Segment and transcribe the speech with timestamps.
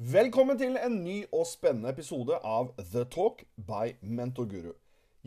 [0.00, 4.70] Velkommen til en ny og spennende episode av The Talk by Mentor Guru.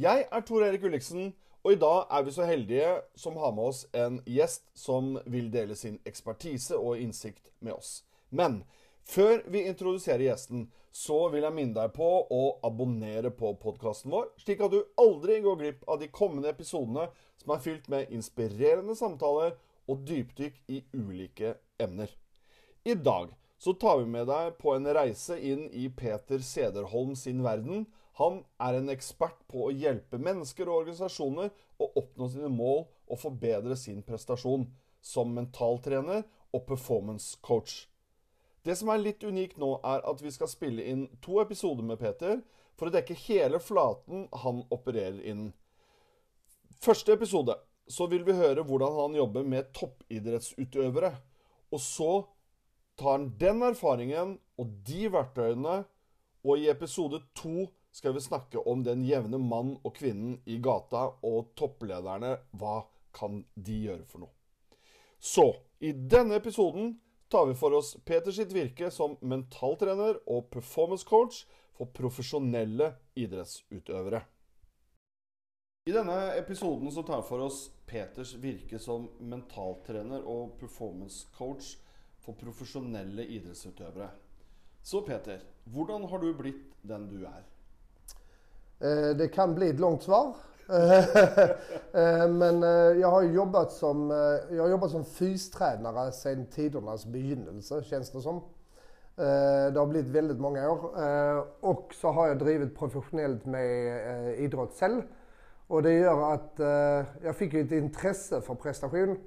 [0.02, 1.28] Jeg er Tor Erik Ulliksen,
[1.62, 5.52] og i dag er vi så heldige som har med oss en gjest som vil
[5.54, 7.92] dele sin ekspertise og innsikt med oss.
[8.32, 8.64] Men
[9.06, 14.32] før vi introduserer gjesten, så vil jeg minne deg på å abonnere på podkasten vår,
[14.42, 17.12] slik at du aldri går glipp av de kommende episodene
[17.44, 19.54] som er fylt med inspirerende samtaler
[19.86, 22.10] og dypdykk i ulike emner.
[22.90, 27.40] I dag så tar vi med deg på en reise inn i Peter Sederholm sin
[27.46, 27.86] verden.
[28.20, 33.22] Han er en ekspert på å hjelpe mennesker og organisasjoner å oppnå sine mål og
[33.22, 34.66] forbedre sin prestasjon
[35.00, 37.86] som mentaltrener og performance coach.
[38.68, 42.04] Det som er litt unikt nå, er at vi skal spille inn to episoder med
[42.04, 42.42] Peter
[42.76, 45.54] for å dekke hele flaten han opererer innen.
[46.84, 47.56] Første episode
[47.88, 51.16] så vil vi høre hvordan han jobber med toppidrettsutøvere.
[51.72, 52.12] Og så
[53.00, 55.84] tar den erfaringen og de verktøyene,
[56.44, 61.06] og i episode to skal vi snakke om den jevne mann og kvinnen i gata
[61.24, 62.36] og topplederne.
[62.58, 62.82] Hva
[63.16, 64.34] kan de gjøre for noe?
[65.24, 65.46] Så,
[65.80, 66.98] i denne episoden
[67.32, 71.46] tar vi for oss Peter sitt virke som mentaltrener og performance coach
[71.78, 74.24] for profesjonelle idrettsutøvere.
[75.84, 81.74] I denne episoden så tar vi for oss Peters virke som mentaltrener og performance coach
[82.24, 84.10] for profesjonelle idrettsutøvere.
[84.84, 87.44] Så Peter, hvordan har du blitt den du er?
[88.82, 90.36] Eh, Det kan bli ett långt svar.
[90.70, 91.50] Eh,
[92.02, 97.06] eh, Men eh, jag har jobbat som, eh, jag har jobbat som fystränare sedan tidernas
[97.06, 98.36] begynnelse känns det som.
[99.18, 100.98] Eh, det har blivit väldigt många år.
[101.60, 103.88] Och så har jag drivit professionellt med
[104.40, 104.44] idrottshäll.
[104.44, 105.02] idrott själv.
[105.68, 106.60] Och det gör att
[107.24, 109.18] jag fick ett intresse för prestation.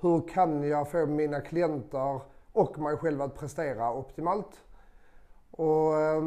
[0.00, 2.20] Hur kan jag få mina klienter
[2.58, 4.62] och mig själv att prestera optimalt?
[5.50, 6.22] Och, eh,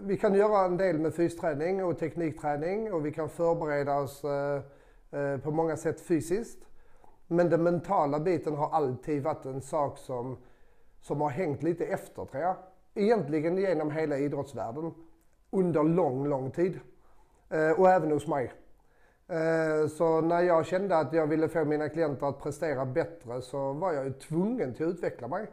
[0.00, 4.62] vi kan göra en del med fysträning och teknikträning och vi kan förbereda oss eh,
[5.10, 6.58] eh, på många sätt fysiskt.
[7.26, 10.36] Men den mentala biten har alltid varit en sak som,
[11.00, 12.56] som har hängt lite efter tror jag.
[12.94, 14.94] Egentligen genom hela idrottsvärlden
[15.50, 16.80] under lång, lång tid.
[17.50, 18.52] Eh, och även hos mig.
[19.28, 23.72] Eh, Så när jag kände att jag ville få mina klienter att prestera bättre så
[23.72, 25.46] var jag ju tvungen till att utveckla mig.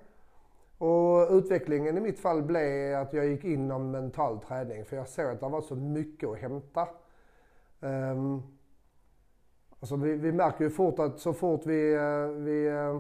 [0.78, 5.26] Och utvecklingen i mitt fall blev att jag gick inom mental träning för jag såg
[5.26, 6.88] att det var så mycket att hämta.
[7.80, 8.44] Um,
[9.80, 13.00] alltså vi, vi märker ju fort att så fort vi, eh, vi, eh,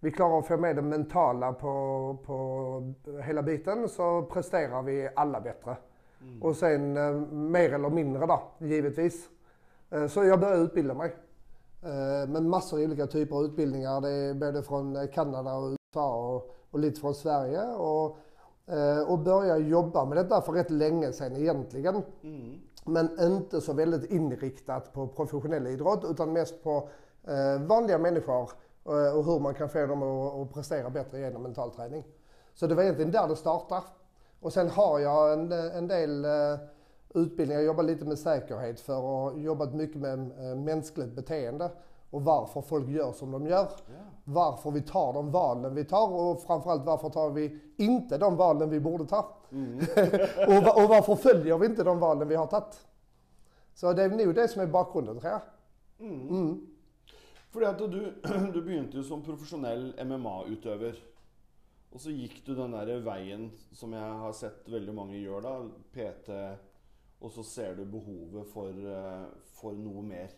[0.00, 2.92] vi klarar att få med det mentala på, på
[3.22, 5.76] hela biten så presterar vi alla bättre.
[6.42, 6.92] Och sen
[7.50, 9.28] mer eller mindre då, givetvis.
[9.90, 11.16] Eh, Så jag började utbilda mig.
[11.82, 14.00] Eh, Med massor av olika typer av utbildningar.
[14.00, 17.62] Det är både från eh, Kanada och USA och, och lite från Sverige.
[17.62, 18.16] Och,
[19.06, 22.02] och började jobba med detta för rätt länge sedan egentligen.
[22.84, 26.88] Men inte så väldigt inriktat på professionell idrott utan mest på
[27.66, 28.50] vanliga människor
[29.14, 32.04] och hur man kan få dem att, att prestera bättre genom mental träning.
[32.54, 33.82] Så det var egentligen där det startade.
[34.40, 36.26] Och sen har jag en, en del
[37.14, 37.60] utbildningar.
[37.60, 41.70] Jag jobbar lite med säkerhet för och jobbat mycket med eh, mänskligt beteende
[42.10, 43.68] och varför folk gör som de gör.
[44.24, 48.70] Varför vi tar de valen vi tar och framförallt varför tar vi inte de valen
[48.70, 49.36] vi borde ta.
[50.46, 52.86] och, va- och varför följer vi inte de valen vi har tagit.
[53.74, 55.40] Så det är nog det som är bakgrunden tror jag.
[57.50, 58.12] Fordi at du,
[58.54, 60.94] du begynte jo som profesjonell MMA-utøver.
[61.90, 65.54] Og så gikk du den der veien som jeg har sett veldig mange gjør, da.
[65.90, 66.28] PT.
[67.20, 69.26] Og så ser du behovet for, eh,
[69.60, 70.30] for noe mer.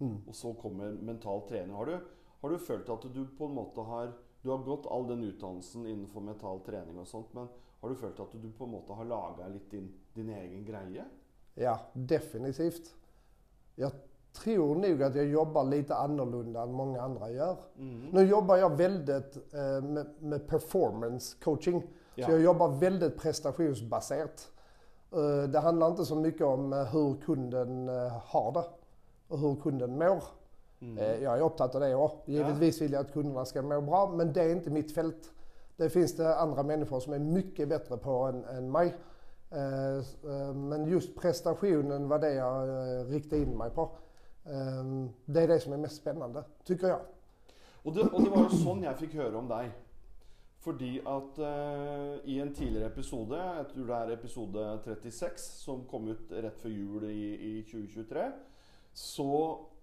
[0.00, 1.74] Og så kommer mental trening.
[1.76, 1.98] Har du,
[2.40, 5.84] har du følt at du på en måte har Du har gått all den utdannelsen
[5.86, 7.48] innenfor mental trening og sånt, men
[7.82, 11.04] har du følt at du på en måte har laga litt din, din egen greie?
[11.54, 12.94] Ja, definitivt.
[13.74, 13.92] Jag
[14.32, 17.56] tror nog att jag jobbar lite annorlunda än många andra gör.
[18.12, 21.82] Nu jobbar jag väldigt eh, med, med performance coaching.
[22.14, 22.26] Ja.
[22.26, 24.52] Så jag jobbar väldigt prestationsbaserat.
[25.12, 28.64] Eh, det handlar inte så mycket om eh, hur kunden eh, har det
[29.28, 30.22] och hur kunden mår.
[30.98, 32.18] Eh, jag är upptatt av det också.
[32.24, 35.30] Givetvis vill jag att kunderna ska må bra, men det är inte mitt fält.
[35.76, 38.94] Det finns det andra människor som är mycket bättre på än, än mig.
[40.54, 42.68] Men just prestationen var det jag
[43.14, 43.88] riktade in mig på.
[45.24, 47.00] Det är det som är mest spännande, tycker jag.
[47.84, 49.70] Og det, og det var jo sånn jeg fikk høre om deg.
[50.60, 56.10] Fordi at eh, i en tidligere episode, jeg tror det er episode 36, som kom
[56.12, 58.26] ut rett før jul i, i 2023,
[58.92, 59.30] så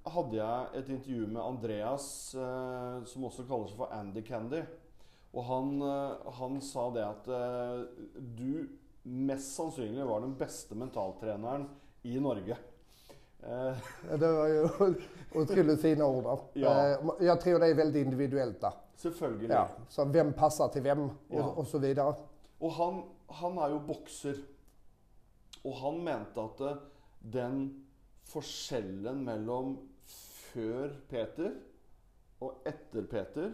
[0.07, 2.05] hadde jeg et intervju med Andreas,
[2.37, 4.61] eh, som også kaller seg for Andy Candy.
[5.33, 7.33] Og han, eh, han sa det at
[8.37, 8.67] du
[9.07, 11.71] mest sannsynlig var den beste mentaltreneren
[12.05, 12.57] i Norge.
[14.19, 14.69] Det var ju
[15.33, 16.23] otroligt fina ord.
[16.23, 16.39] där.
[16.53, 16.97] Ja.
[17.19, 18.73] Jag tror det är väldigt individuellt där.
[18.97, 19.49] Selvfølgelig.
[19.49, 21.43] Ja, så vem passar till vem och, Ja.
[21.57, 22.15] och så vidare.
[22.59, 24.37] Og han, han er jo bokser.
[25.65, 26.77] Og han mente at eh,
[27.33, 27.85] den
[28.27, 29.77] forskjellen mellom
[30.53, 31.51] før Peter
[32.41, 33.53] og etter Peter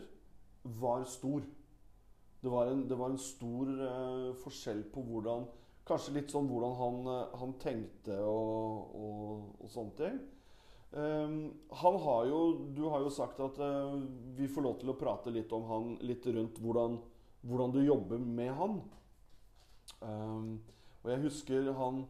[0.63, 1.41] var stor.
[2.43, 5.45] Det var en, det var en stor eh, forskjell på hvordan
[5.83, 10.19] Kanskje litt sånn hvordan han, eh, han tenkte og, og, og sånne ting.
[10.93, 12.39] Ehm, han har jo
[12.75, 13.93] Du har jo sagt at eh,
[14.37, 16.99] vi får lov til å prate litt om han litt rundt hvordan,
[17.41, 18.75] hvordan du jobber med han.
[20.05, 20.51] Ehm,
[21.01, 22.03] og jeg husker han,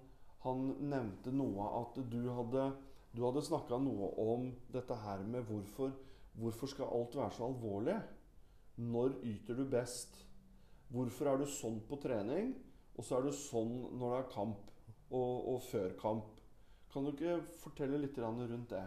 [0.44, 2.68] han nevnte noe at du hadde,
[3.16, 5.96] du hadde snakka noe om dette her med hvorfor,
[6.36, 7.98] hvorfor skal alt være så alvorlig?
[8.84, 10.20] Når yter du best?
[10.94, 12.52] Hvorfor er du sånn på trening,
[12.98, 14.72] og så er du sånn når det er kamp
[15.14, 16.33] og, og før kamp?
[16.94, 18.84] Kan du ikke fortelle litt grann rundt det?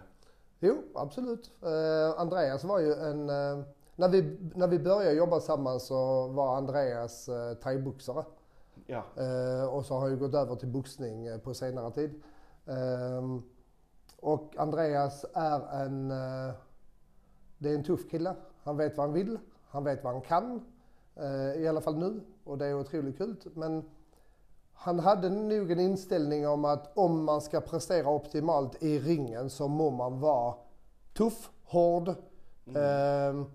[0.63, 1.51] Jo, absolut.
[1.63, 3.31] Eh, Andreas var ju en...
[3.31, 3.65] Eh,
[3.97, 8.25] när, vi, när vi började jobba tillsammans så var Andreas eh, thaiboxare.
[8.87, 9.03] Ja.
[9.17, 12.23] Eh, och så har ju gått över till boxning på senare tid.
[12.67, 13.43] Ehm,
[14.21, 16.09] och Andreas är en...
[17.59, 18.35] Det är en tuff kille.
[18.63, 19.39] Han vet vad han vill.
[19.69, 20.65] Han vet vad han kan.
[21.57, 22.21] I alla fall nu.
[22.45, 23.37] Och det är otroligt kul.
[23.55, 23.85] Men
[24.77, 29.69] han hade nog en inställning om att om man ska prestera optimalt i ringen så
[29.69, 30.55] må man vara
[31.17, 32.15] tuff, hård.
[32.77, 33.47] Ehm,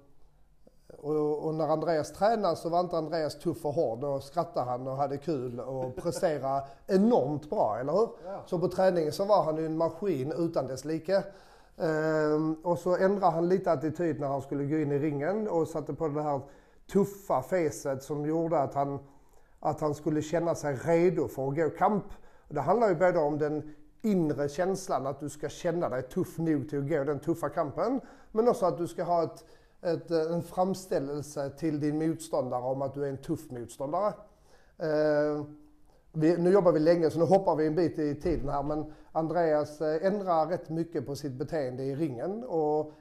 [0.97, 3.99] och, och när Andreas tränade så var inte Andreas tuff och hård.
[3.99, 8.09] Då skrattade han och hade kul och presterade enormt bra, eller hur?
[8.25, 8.43] Ja.
[8.45, 11.23] Så på träningen så var han ju en maskin utan dess like.
[11.77, 15.67] Ehm, och så ändrade han lite attityd när han skulle gå in i ringen och
[15.67, 16.41] satte på det här
[16.91, 18.99] tuffa facet som gjorde att han,
[19.61, 22.05] att han skulle känna sig redo för att gå kamp.
[22.47, 26.37] Och det handlar ju både om den inre känslan att du ska känna dig tuff
[26.37, 28.01] nog till att gå den tuffa kampen.
[28.31, 29.45] Men också att du ska ha ett,
[29.81, 34.13] ett, eh, en framställelse till din motståndare om att du är en tuff motståndare.
[34.77, 35.45] Eh,
[36.13, 38.93] vi, nu jobbar vi länge så nu hoppar vi en bit i tiden här men
[39.11, 42.93] Andreas eh, ändrar rätt mycket på sitt beteende i ringen och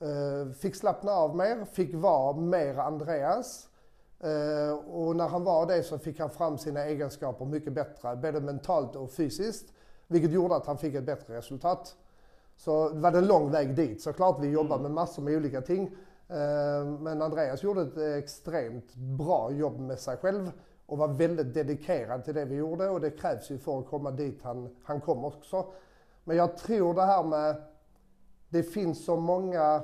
[0.00, 3.68] eh, fick slappna av mer, fick vara mer Andreas.
[4.20, 8.40] Eh, och när han var det så fick han fram sina egenskaper mycket bättre, både
[8.40, 9.72] mentalt och fysiskt.
[10.06, 11.96] Vilket gjorde att han fick ett bättre resultat.
[12.56, 14.02] Så det var en lång väg dit.
[14.02, 15.96] Såklart vi jobbar med massor med olika ting.
[16.28, 20.52] Eh, Men Andreas gjorde ett extremt bra jobb med sig själv
[20.86, 24.10] och var väldigt dedikerad till det vi gjorde och det krävs ju för att komma
[24.10, 25.66] dit han, han kom också.
[26.24, 27.62] Men jag tror det här med,
[28.48, 29.82] det finns så många,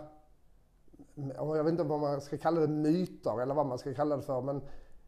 [1.35, 4.23] jag vet inte vad man ska kalla det, myter eller vad man ska kalla det
[4.23, 4.63] för, men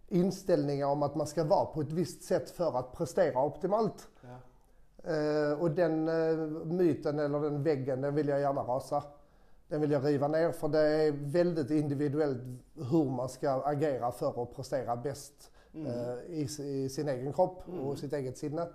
[0.09, 4.09] inställningar om att man ska vara på ett visst sätt för att prestera optimalt.
[4.21, 4.39] Ja.
[5.13, 9.03] Eh, och den eh, myten eller den väggen, den vill jag gärna rasa.
[9.69, 12.43] Den vill jag riva ner för det är väldigt individuellt
[12.75, 17.99] hur man ska agera för att prestera bäst eh, i, i sin egen kropp och
[17.99, 18.69] sitt eget sinne.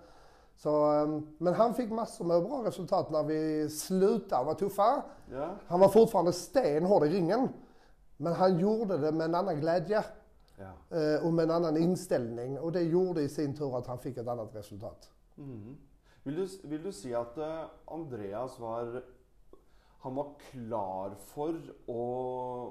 [0.62, 5.02] Så, eh, men han fick massor med bra resultat när vi slutade vara tuffa.
[5.32, 5.56] Ja.
[5.66, 7.48] Han var fortfarande stenhård i ringen.
[8.16, 10.04] Men han gjorde det med en annan glädje
[10.56, 10.98] ja.
[10.98, 12.58] eh, och med en annan inställning.
[12.58, 15.10] Och det gjorde i sin tur att han fick ett annat resultat.
[15.34, 15.76] Mhm.
[16.22, 19.02] Vil, du, vil du si at eh, Andreas var
[19.98, 22.04] Han var klar for å,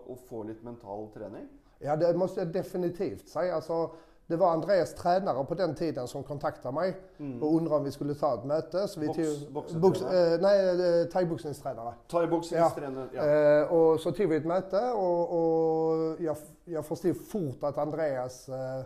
[0.07, 1.47] å få litt mental trening?
[1.79, 3.55] Ja, det måste jag definitivt säga.
[3.55, 3.91] Alltså,
[4.31, 6.97] det var Andreas tränare på den tiden som kontaktade mig
[7.41, 8.87] och undrade om vi skulle ta ett möte.
[8.87, 11.93] Så vi Box- tog, box, eh, nej, eh, thaiboxningstränare.
[12.11, 13.09] Thaiboxingstrener?
[13.13, 13.25] Ja.
[13.25, 18.49] Eh, och så tog vi ett möte och, och jag, jag förstod fort att Andreas
[18.49, 18.81] eh,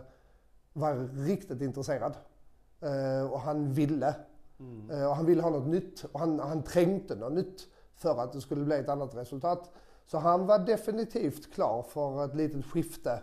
[0.72, 2.12] var riktigt intresserad.
[2.80, 4.14] Eh, och han ville.
[4.90, 7.60] Eh, och han ville ha något nytt och han, han trängte något nytt
[7.94, 9.70] för att det skulle bli ett annat resultat.
[10.06, 13.22] Så han var definitivt klar för ett litet skifte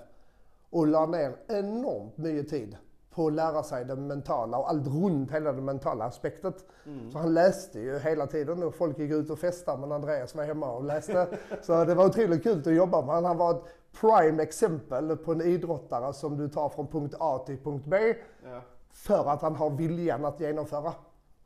[0.73, 2.77] och la ner enormt mycket tid
[3.09, 6.65] på att lära sig det mentala och allt runt hela det mentala aspektet.
[7.11, 10.43] Så han läste ju hela tiden och folk gick ut och festade men Andreas var
[10.43, 11.27] hemma och läste.
[11.61, 13.25] Så det var otroligt kul att jobba med honom.
[13.25, 13.63] Han var ett
[14.01, 17.97] prime exempel på en idrottare som du tar från punkt A till punkt B
[18.43, 18.61] ja.
[18.91, 20.93] för att han har viljan att genomföra.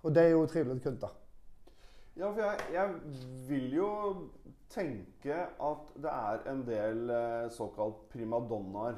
[0.02, 1.00] Och det är otroligt kul.
[1.00, 1.10] Då.
[2.14, 2.90] Ja, for jeg, jeg
[3.48, 3.90] vil jo
[4.74, 8.98] tenke at det er en del eh, såkalt primadonnaer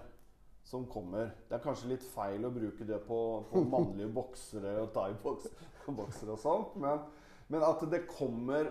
[0.70, 1.32] som kommer.
[1.50, 6.42] Det er kanskje litt feil å bruke det på, på mannlige boksere og thaiboksere og
[6.42, 7.02] sånt, men,
[7.50, 8.70] men at det kommer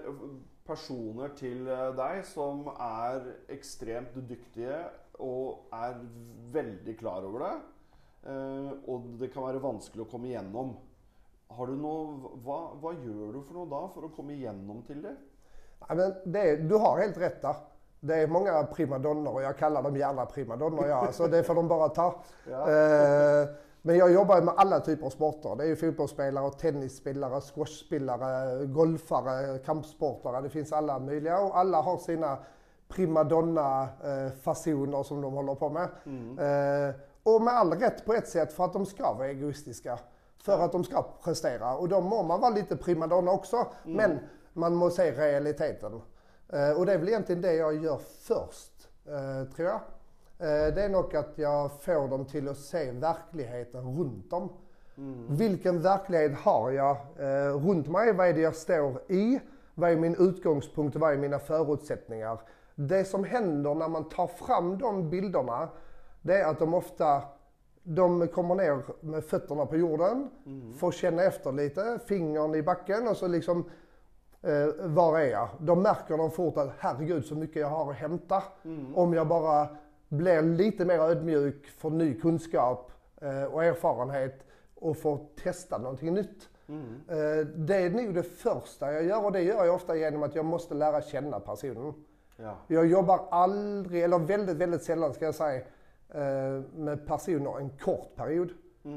[0.69, 4.83] personer til eh, deg som er ekstremt dyktige
[5.25, 5.97] og er
[6.55, 7.55] veldig klar over det.
[8.29, 10.77] Eh, og det kan være vanskelig å komme igjennom.
[11.57, 15.01] Har du noe, hva, hva gjør du for noe da for å komme igjennom till
[15.07, 15.17] det?
[15.81, 17.65] Ja, men det du har helt rätt där.
[18.01, 20.87] Det är många primadonnor och jag kallar dem gärna primadonnor.
[20.87, 22.15] Ja, så det får de bara ta.
[22.51, 22.71] Ja.
[22.71, 23.49] Eh,
[23.83, 25.57] men jag jobbar med alla typer av sporter.
[25.57, 30.41] Det är ju fotbollsspelare, tennisspelare, squashspelare, golfare, kampsportare.
[30.41, 32.39] Det finns alla möjliga och alla har sina
[32.89, 35.89] primadonna-fasoner som de håller på med.
[36.39, 39.99] Eh, och med all rätt på ett sätt för att de ska vara egoistiska.
[40.43, 41.77] För att de ska prestera.
[41.77, 43.67] Och då må man vara lite primadonna också.
[43.85, 44.19] Men
[44.53, 46.01] man måste se realiteten.
[46.53, 49.81] Eh, och det är väl egentligen det jag gör först, eh, tror jag.
[50.39, 54.49] Eh, det är nog att jag får dem till att se verkligheten runt dem.
[55.29, 56.97] Vilken verklighet har jag
[57.67, 58.13] runt mig?
[58.13, 59.41] Vad är det jag står i?
[59.75, 62.41] Vad är min utgångspunkt och vad är mina förutsättningar?
[62.75, 65.69] Det som händer när man tar fram de bilderna,
[66.23, 67.23] det är att de ofta
[67.83, 70.31] de kommer ner med fötterna på jorden,
[70.79, 73.65] får känna efter lite, fingern i backen och så liksom
[74.43, 75.49] Eh, var är jag?
[75.61, 78.43] Då märker de fort att herregud så mycket jag har att hämta.
[78.95, 79.69] Om jag bara
[80.09, 86.49] blir lite mer ödmjuk för ny kunskap eh, och erfarenhet och får testa någonting nytt.
[87.09, 90.35] Eh, det är nog det första jag gör och det gör jag ofta genom att
[90.35, 91.95] jag måste lära känna personen.
[92.37, 92.57] Ja.
[92.67, 95.63] Jag jobbar aldrig, eller väldigt, väldigt sällan ska jag säga,
[96.09, 98.51] eh, med personer en kort period.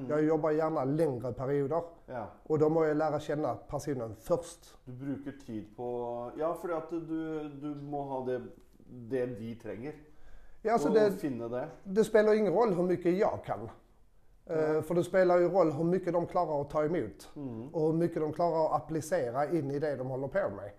[0.09, 1.81] Jag jobbar gärna längre perioder.
[2.05, 2.25] ja.
[2.43, 4.77] Och då må jag lära känna personen först.
[4.85, 8.41] Du bruker tid på Ja, fordi at du, du må ha det,
[8.87, 9.93] det de trenger.
[10.61, 11.09] Ja, alltså det,
[11.49, 11.67] det.
[11.83, 13.69] det spelar ingen roll hur mycket jag kan.
[14.45, 17.29] Eh, För det spelar ju roll hur mycket de klarar att ta emot.
[17.73, 20.71] Och hur mycket de klarar att applicera in i det de håller på med.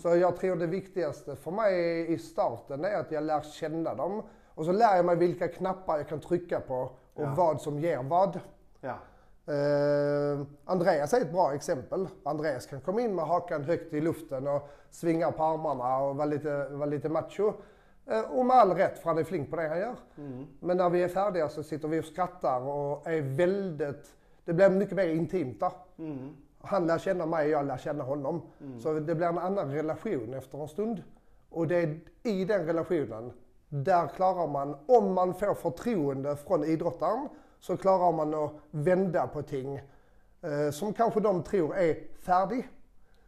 [0.00, 4.22] Så jag tror det viktigaste för mig i starten är att jag lär känna dem.
[4.54, 6.74] Och så lär jag mig vilka knappar jag kan trycka på
[7.14, 7.34] och Ja.
[7.36, 8.40] vad som ger vad.
[8.80, 8.98] Ja.
[9.52, 12.08] Eh, Andreas är ett bra exempel.
[12.24, 16.26] Andreas kan komma in med hakan högt i luften och svinga på armarna och vara
[16.26, 17.52] lite, vara lite macho.
[18.06, 19.94] Eh, och med all rätt, för han är flink på det han gör.
[20.60, 24.14] Men när vi är färdiga så sitter vi och skrattar och är väldigt...
[24.44, 25.72] Det blir mycket mer intimt då.
[26.60, 28.42] Han lär känna mig, jag lär känna honom.
[28.82, 31.02] Så det blir en annan relation efter en stund.
[31.50, 33.32] Och det är i den relationen,
[33.68, 37.28] där klarar man, om man får förtroende från idrottaren,
[37.60, 39.76] så klarar man att vända på ting
[40.40, 42.68] eh, som kanske de tror är färdig,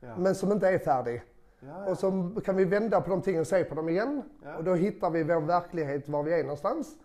[0.03, 0.17] Ja.
[0.17, 1.23] men som inte är färdig.
[1.61, 1.91] Ja, ja.
[1.91, 4.23] Och så kan vi vända på de tingen och se på dem igen.
[4.59, 6.97] Och då hittar vi vår verklighet var vi är någonstans.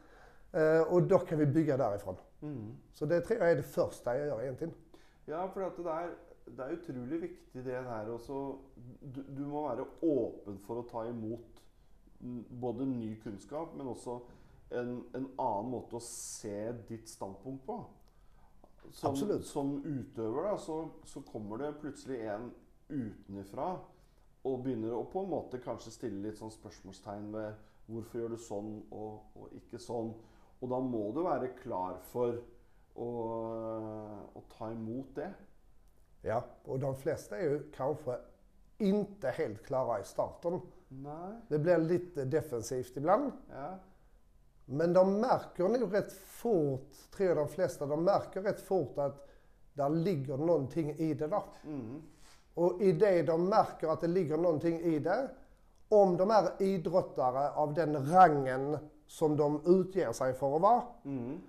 [0.51, 2.15] Eh, och då kan vi bygga därifrån.
[2.41, 2.75] Mm.
[2.93, 4.73] Så det tror jag är det första jag gör egentligen.
[5.25, 6.09] Ja, for at det er,
[6.45, 8.55] det er utrolig viktig det der også
[9.15, 11.61] du, du må være åpen for å ta imot
[12.21, 14.19] mm, både ny kunnskap, men også
[14.69, 17.79] en, en annen måte å se ditt standpunkt på.
[18.91, 19.45] Som, Absolutt.
[19.49, 20.77] som utøver da, så,
[21.09, 22.51] så kommer det plutselig en
[22.89, 23.71] utenifra
[24.45, 27.55] og begynner å på en måte kanskje stille litt sånn spørsmålstegn ved
[27.89, 30.11] hvorfor gjør du sånn og, og ikke sånn.
[30.61, 32.37] Og da må du være klar for
[32.95, 33.09] å,
[34.37, 35.31] å ta emot det.
[36.25, 38.19] Ja, och de flesta är ju kanske
[38.77, 40.61] inte helt klara i starten.
[40.87, 41.33] Nei.
[41.47, 43.31] Det blir lite defensivt ibland.
[43.49, 43.77] Ja.
[44.65, 49.27] Men de märker nog rätt fort, tror jag de flesta, de märker rätt fort att
[49.73, 51.43] där ligger någonting i det där.
[51.65, 52.01] Mm.
[52.53, 55.29] Och i det de märker att det ligger någonting i det,
[55.89, 61.41] om de är idrottare av den rangen som de utger sig för att vara, Mm.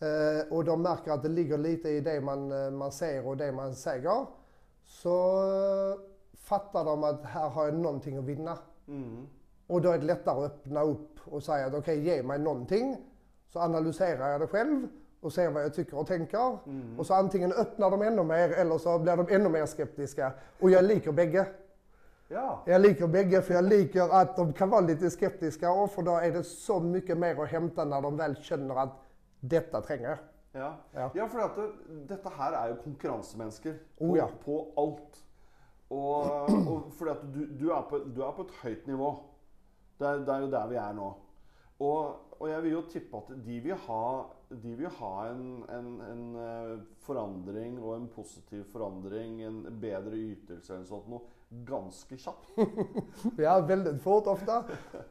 [0.00, 3.36] eh, och de märker att det ligger lite i det man, eh, man ser och
[3.36, 4.26] det man säger,
[4.84, 5.98] så eh,
[6.34, 8.58] fattar de att här har jag någonting att vinna.
[8.88, 9.26] Mm.
[9.66, 12.96] Och då är det lättare att öppna upp och säga att okej, ge mig någonting.
[13.48, 14.88] Så analyserar jag det själv
[15.20, 16.58] och ser vad jag tycker och tänker.
[16.98, 20.32] Och så antingen öppnar de ännu mer eller så blir de ännu mer skeptiska.
[20.60, 21.46] Och jag liker bägge.
[22.28, 22.62] Ja.
[22.66, 26.16] Jag liker bägge för jag liker att de kan vara lite skeptiska och för då
[26.16, 28.92] är det så mycket mer att hämta när de väl känner att
[29.40, 30.18] detta tränger.
[30.52, 30.74] Ja.
[30.92, 31.10] Ja.
[31.14, 31.68] ja, for at det,
[32.08, 34.26] dette her er jo konkurransemennesker på, Oh, ja.
[34.44, 35.22] på alt.
[35.90, 36.24] Og,
[36.68, 39.14] og fordi at du, du, er på, du er på et høyt nivå.
[39.98, 41.10] Det er, det er jo der vi er nå.
[41.82, 44.02] Og, og jeg vil jo tippe at de vil ha,
[44.62, 45.44] de vil ha en,
[45.74, 46.72] en, en eh,
[47.06, 51.22] forandring og en positiv forandring, en bedre ytelse eller sånt noe,
[51.68, 52.52] ganske kjapt.
[53.38, 54.64] Ja, väldigt fort ofta.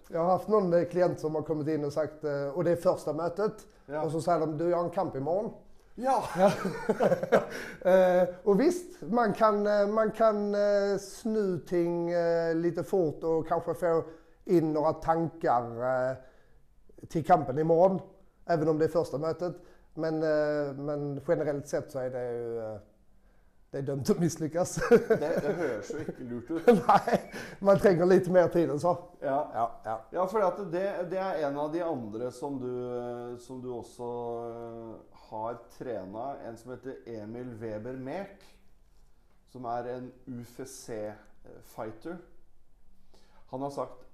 [0.09, 2.71] Jag har haft någon eh, klient som har kommit in och sagt, eh, och det
[2.71, 4.03] är första mötet, Ja.
[4.03, 5.51] och så säger de, du jag har en kamp imorgon.
[5.95, 6.23] Ja!
[7.81, 13.47] Eh, och visst, man kan, eh, man kan eh, snu ting eh, lite fort och
[13.47, 14.03] kanske få
[14.45, 16.09] in några tankar.
[16.09, 16.15] Eh,
[17.07, 17.99] till kampen imorgon.
[18.45, 19.55] Även om det är första mötet.
[19.93, 22.77] Men, eh, men generellt sett så är det ju eh,
[23.71, 24.75] det är dömt att misslyckas.
[24.89, 26.65] Det, det høres jo ikke lurt ut.
[26.87, 28.97] Nej, man tränger lite mer tid än så.
[29.19, 30.01] Ja, Ja, ja.
[30.11, 34.95] ja for at det, det er en av de andre som du, som du eh,
[35.29, 36.35] har trena.
[36.47, 38.43] En som heter Emil Weber Mek.
[39.51, 42.17] Som er en UFC-fighter.
[43.51, 44.10] Han har sagt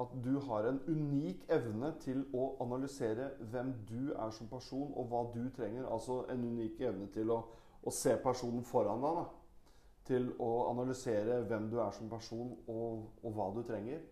[0.00, 5.06] at du har en unik evne til å analysere hvem du er som person, og
[5.10, 5.86] hva du trenger.
[5.86, 7.38] Altså en unik evne til å,
[7.82, 9.20] å se personen foran deg.
[9.20, 9.70] Da.
[10.04, 14.02] Til å analysere hvem du er som person, og, og hva du trenger.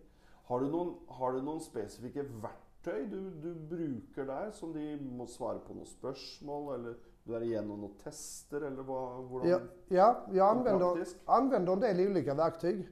[0.47, 5.27] Har du noen, har du noen spesifikke verktøy du, du bruker der, som de må
[5.31, 9.61] svare på noen spørsmål, eller du er igjennom noen tester, eller hva, hvordan Ja,
[9.91, 12.83] ja jag använder, använder en del olika verktyg.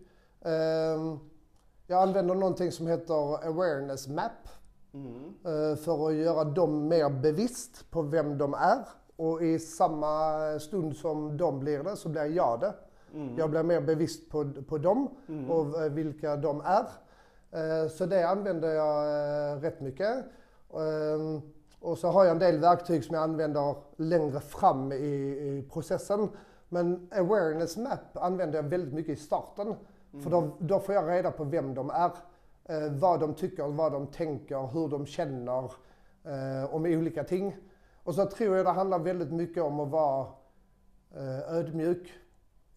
[0.47, 1.19] Ehm,
[1.91, 4.31] Jag använder någonting som heter awareness map.
[4.93, 5.33] Mm.
[5.77, 8.87] För att göra dem mer bevisst på vem de är.
[9.15, 10.09] Och i samma
[10.59, 12.73] stund som de blir det så blir jag det.
[13.13, 13.37] Mm.
[13.37, 15.09] Jag blir mer bevisst på, på dem
[15.49, 16.85] och eh, vilka de är.
[17.51, 20.25] Eh, Så det använder jag rätt mycket.
[20.73, 21.41] Ehm,
[21.79, 26.29] Och så har jag en del verktyg som jag använder längre fram i, i processen.
[26.69, 29.75] Men awareness map använder jag väldigt mycket i starten.
[30.19, 32.11] För då, då får jag reda på vem de är.
[32.65, 35.71] Eh, vad de tycker, vad de tänker, hur de känner
[36.23, 37.55] eh, om olika ting.
[38.03, 40.27] Och så tror jag det handlar väldigt mycket om att vara
[41.15, 42.13] eh, ödmjuk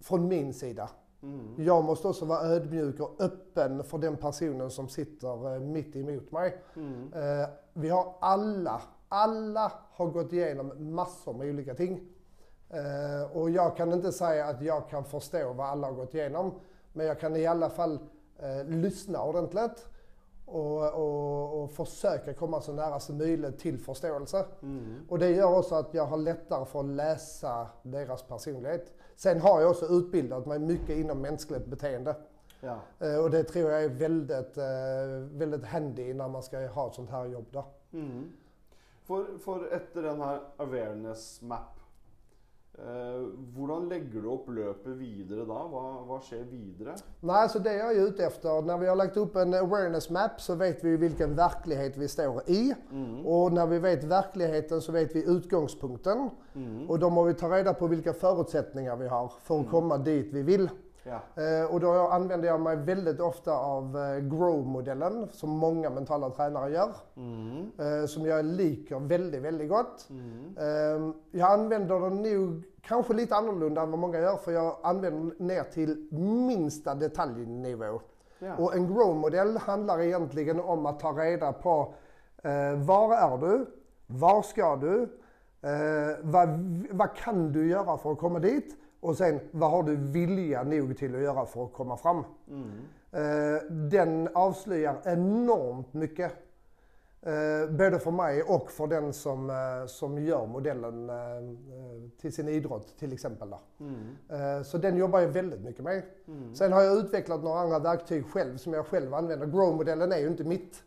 [0.00, 0.91] från min sida.
[1.23, 1.55] Mm.
[1.59, 6.33] Jag måste också vara ödmjuk och öppen för den personen som sitter eh, mitt emot
[6.33, 6.62] mig.
[6.76, 7.12] Mm.
[7.12, 12.00] Eh, vi har alla, alla har gått igenom massor med olika ting.
[12.69, 16.55] Eh, och jag kan inte säga att jag kan förstå vad alla har gått igenom.
[16.97, 17.99] Men jag kan i alla fall
[18.39, 19.89] eh, lyssna ordentligt
[20.47, 24.45] och, och, och försöka komma så nära som möjligt till förståelse.
[24.63, 25.01] Mm.
[25.09, 28.93] Och det gör också att jag har lättare för att läsa deras personlighet.
[29.17, 32.17] Sen har jag också utbildat mig mycket inom mänskligt beteende.
[32.61, 32.78] Ja.
[32.99, 34.65] Eh, Och det tror jag är väldigt, eh,
[35.39, 37.47] väldigt handy när man ska ha ett sånt här jobb.
[37.50, 37.65] Då.
[37.93, 38.33] Mm.
[39.04, 41.80] For, for etter den her awareness map
[43.54, 45.60] Hvordan legger du opp løpet videre da?
[45.71, 46.97] Hva, hva skjer videre?
[47.23, 50.41] Nej, alltså det jag är ute efter, när vi har lagt upp en awareness map
[50.41, 52.75] så vet vi vilken verklighet vi står i.
[53.25, 56.30] Och när vi vet verkligheten så vet vi utgångspunkten.
[56.89, 60.32] Och då må vi ta reda på vilka förutsättningar vi har för att komma dit
[60.32, 60.69] vi vill.
[61.06, 61.43] Ja.
[61.43, 66.71] Eh, Och då använder jag mig väldigt ofta av eh, GROW-modellen som många mentala tränare
[66.71, 66.93] gör.
[67.17, 67.71] Mm.
[67.78, 70.08] eh, Som jag liker väldigt, väldigt gott.
[70.10, 70.54] Mm.
[70.58, 75.34] Eh, Jag använder den nog kanske lite annorlunda än vad många gör för jag använder
[75.38, 76.08] den ner till
[76.47, 78.00] minsta detaljnivå.
[78.38, 78.54] Ja.
[78.58, 81.95] Och en GROW-modell handlar egentligen om att ta reda på
[82.86, 83.67] var är du?
[84.06, 85.08] Var ska du?
[86.23, 86.49] Vad,
[86.90, 88.76] vad kan du göra för att komma dit?
[89.04, 92.25] Och sen vad har du vilja nog till att göra för att komma fram?
[92.49, 92.71] Mm.
[93.12, 96.32] Eh, den avslöjar enormt mycket.
[97.23, 102.32] Eh, både för mig och för den som, eh, som gör modellen eh, eh, till
[102.32, 103.54] sin idrott till exempel.
[103.80, 103.95] Mm.
[104.28, 106.02] Eh, så den jobbar jag väldigt mycket med.
[106.28, 106.54] Mm.
[106.54, 109.47] Sen har jag utvecklat några andra verktyg själv som jag själv använder.
[109.47, 110.82] Grow-modellen är ju inte mitt.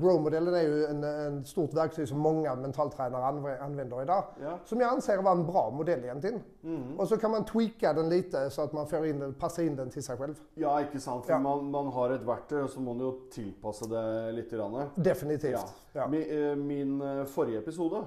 [0.00, 4.24] Grow-modellen är ju en, en stort verktyg som många mentaltränare anv- använder idag.
[4.42, 4.58] Ja.
[4.64, 6.40] Som jag anser vara en bra modell egentligen.
[6.64, 6.98] Mm.
[7.00, 9.76] Och så kan man tweaka den lite så att man får in, den- passar in
[9.76, 10.40] den till sig själv.
[10.54, 11.24] ja, ikke sant?
[11.28, 11.38] Ja.
[11.38, 14.50] man, man har et verktøy, og så må man jo tilpasse det litt.
[14.52, 14.88] Grann.
[14.94, 15.74] Definitivt.
[15.92, 16.06] Ja.
[16.06, 18.02] Min, eh, min eh, forrige episode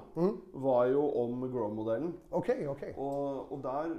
[0.54, 2.14] var jo om Grow-modellen.
[2.30, 2.94] Okej, okej.
[2.98, 3.96] Og, og der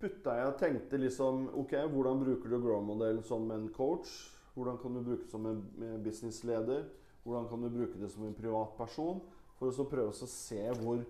[0.00, 4.08] putta jeg tenkte liksom Ok, hvordan bruker du Grow-modellen som en coach?
[4.54, 6.84] Hvordan kan du bruke det som en businessleder?
[7.24, 9.20] Hvordan kan du bruke det som en privatperson?
[9.58, 11.00] For å så prøve å se hvor,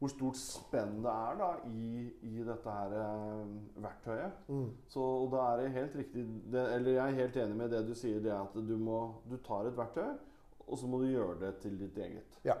[0.00, 4.50] hvor stort spenn det er da i, i dette her eh, verktøyet.
[4.90, 7.84] Så og da er det helt riktig det, Eller jeg er helt enig med det
[7.88, 8.98] du sier, det at du må
[9.30, 10.10] Du tar et verktøy,
[10.66, 12.40] og så må du gjøre det til ditt eget.
[12.44, 12.58] Ja.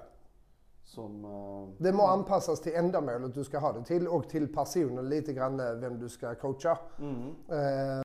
[0.84, 5.08] Som eh, Det må anpassas till ändamålet du ska ha det till och till personen
[5.08, 6.78] lite grann eh, vem du ska coacha.
[6.98, 8.00] mm, Eh,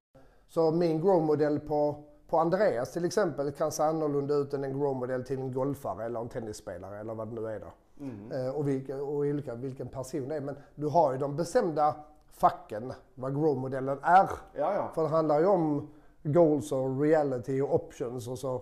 [0.52, 5.24] Så min grow-modell på, på Andreas till exempel kan se annorlunda ut än en grow-modell
[5.24, 7.68] till en golfare eller en tennisspelare eller vad det nu är då.
[8.06, 10.42] mm, Eh, Och, vilka, och olika, vilken person det är.
[10.42, 11.96] Men du har ju de bestämda
[12.32, 14.30] facken vad grow-modellen är.
[14.54, 14.92] Ja, ja.
[14.96, 15.88] För det handlar ju om
[16.24, 18.62] goals och reality och options och så.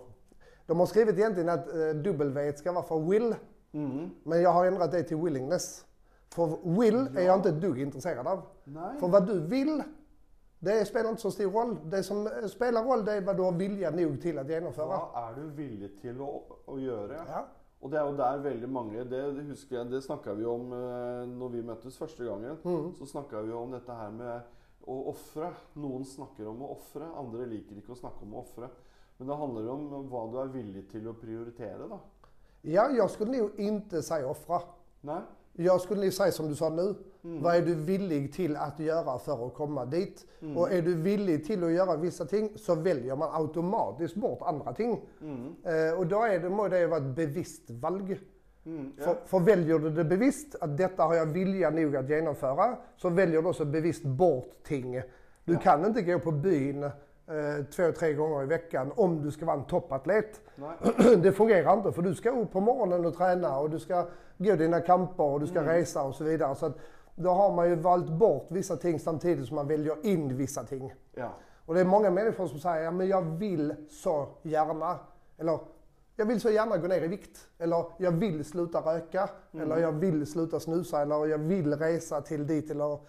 [0.65, 3.36] De har skrivit egentligen att eh, W ska vara för will.
[3.71, 4.10] Mm.
[4.23, 5.86] Men jag har ändrat det till willingness.
[6.30, 8.41] För will är jag inte ett dugg intresserad av.
[8.63, 8.99] Nej.
[8.99, 9.84] För vad du vill,
[10.60, 11.78] Det spelar inte så stor roll.
[11.86, 14.88] Det som spelar roll det är vad du har vilja nog till att genomföra.
[14.88, 16.32] Hva er du villig til å,
[16.65, 17.20] å gjøre?
[17.28, 17.43] Ja.
[17.78, 19.20] Og det er jo der veldig mange Det
[19.52, 22.58] husker jeg, det snakka vi om eh, når vi møttes første gangen.
[22.63, 22.89] Mm.
[22.98, 25.52] Så snakka vi om dette her med å ofre.
[25.78, 28.72] Noen snakker om å ofre, andre liker ikke å snakke om å ofre.
[29.17, 32.00] Men det handler jo om hva du er villig til å prioritere, da.
[32.67, 34.62] Ja, jag skulle nog inte säga offra.
[35.02, 35.22] Nei?
[35.60, 36.96] Jag skulle nog säga som du sa nu.
[37.22, 40.26] Vad är du villig till att göra för att komma dit?
[40.56, 44.74] Och är du villig till att göra vissa ting så väljer man automatiskt bort andra
[44.74, 45.02] ting.
[45.63, 48.20] Eh, och då är det, må det vara ett bevisst valg.
[48.65, 49.04] Mm, ja.
[49.04, 53.10] För, för väljer du det bevisst, att detta har jag vilja nog att genomföra, så
[53.10, 55.02] väljer du också bevisst bort ting.
[55.46, 56.89] Du kan inte gå på byn
[57.76, 60.42] två, tre gånger i veckan om du ska vara en toppatlet.
[61.24, 64.56] Det fungerar inte för du ska upp på morgonen och träna och du ska gå
[64.56, 66.56] dina kamper och du ska resa och så vidare.
[66.56, 66.78] Så att
[67.16, 70.94] då har man ju valt bort vissa ting samtidigt som man väljer in vissa ting.
[71.13, 71.30] Ja.
[71.66, 75.00] Och det är många människor som säger, ja men jag vill så gärna.
[75.38, 75.60] Eller,
[76.16, 77.48] jag vill så gärna gå ner i vikt.
[77.58, 79.30] Eller, jag vill sluta röka.
[79.52, 81.02] Eller, jag vill sluta snusa.
[81.02, 82.72] Eller, jag vill resa till dit.
[82.72, 83.00] Eller,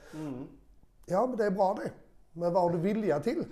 [1.06, 1.90] ja men det är bra det.
[2.38, 3.44] Men vad har du vilja till?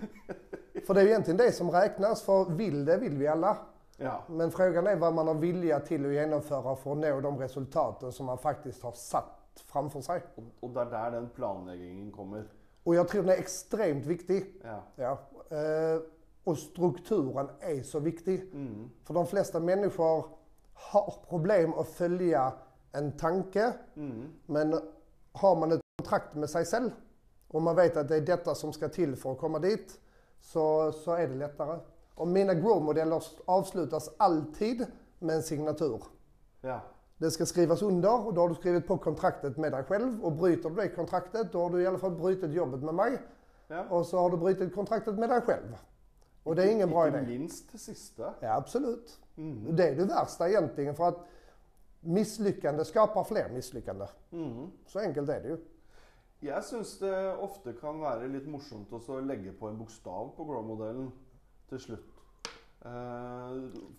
[0.87, 2.23] för det är ju egentligen det som räknas.
[2.23, 3.57] För vill det vill vi alla.
[3.97, 4.23] ja.
[4.29, 8.13] Men frågan är vad man har vilja till att genomföra för att nå de resultaten
[8.13, 10.21] som man faktiskt har satt framför sig.
[10.37, 12.43] Og, og det er der den planleggingen kommer.
[12.85, 14.45] Och jag tror den är extremt viktig.
[14.65, 14.83] Ja.
[14.97, 15.19] Ja.
[15.57, 16.01] Eh,
[16.45, 18.43] och strukturen är så viktig.
[18.53, 18.91] Mm.
[19.05, 20.29] För de flesta människor
[20.75, 22.53] har problem att följa
[22.93, 23.73] en tanke.
[23.97, 24.29] Mm.
[24.47, 24.81] Men
[25.33, 26.91] har man ett kontrakt med sig själv
[27.49, 30.01] och man vet att det är detta som ska till för att komma dit
[30.41, 31.79] så, så är det lättare.
[32.15, 34.87] Och mina grow-modeller avslutas alltid
[35.19, 36.03] med en signatur.
[36.61, 36.81] Ja.
[37.19, 40.25] Det ska skrivas under och då har du skrivit på kontraktet med dig själv.
[40.25, 43.19] Och bryter du det kontraktet då har du i alla fall brutit jobbet med mig.
[43.69, 43.85] ja.
[43.91, 45.77] Och så har du brutit kontraktet med dig själv.
[46.43, 47.23] Och det är ingen bra idé.
[47.23, 48.33] minst det siste.
[48.41, 49.21] Ja, absolut.
[49.37, 49.77] Mm.
[49.77, 51.19] Det är det värsta egentligen för att
[52.01, 54.07] misslyckande skapar fler misslyckande.
[54.33, 54.71] Mm.
[54.87, 55.59] Så enkelt är det ju.
[56.43, 61.09] Jeg syns det ofte kan være litt morsomt å legge på en bokstav på Grow-modellen
[61.71, 62.13] til slutt.
[62.87, 63.55] Eh,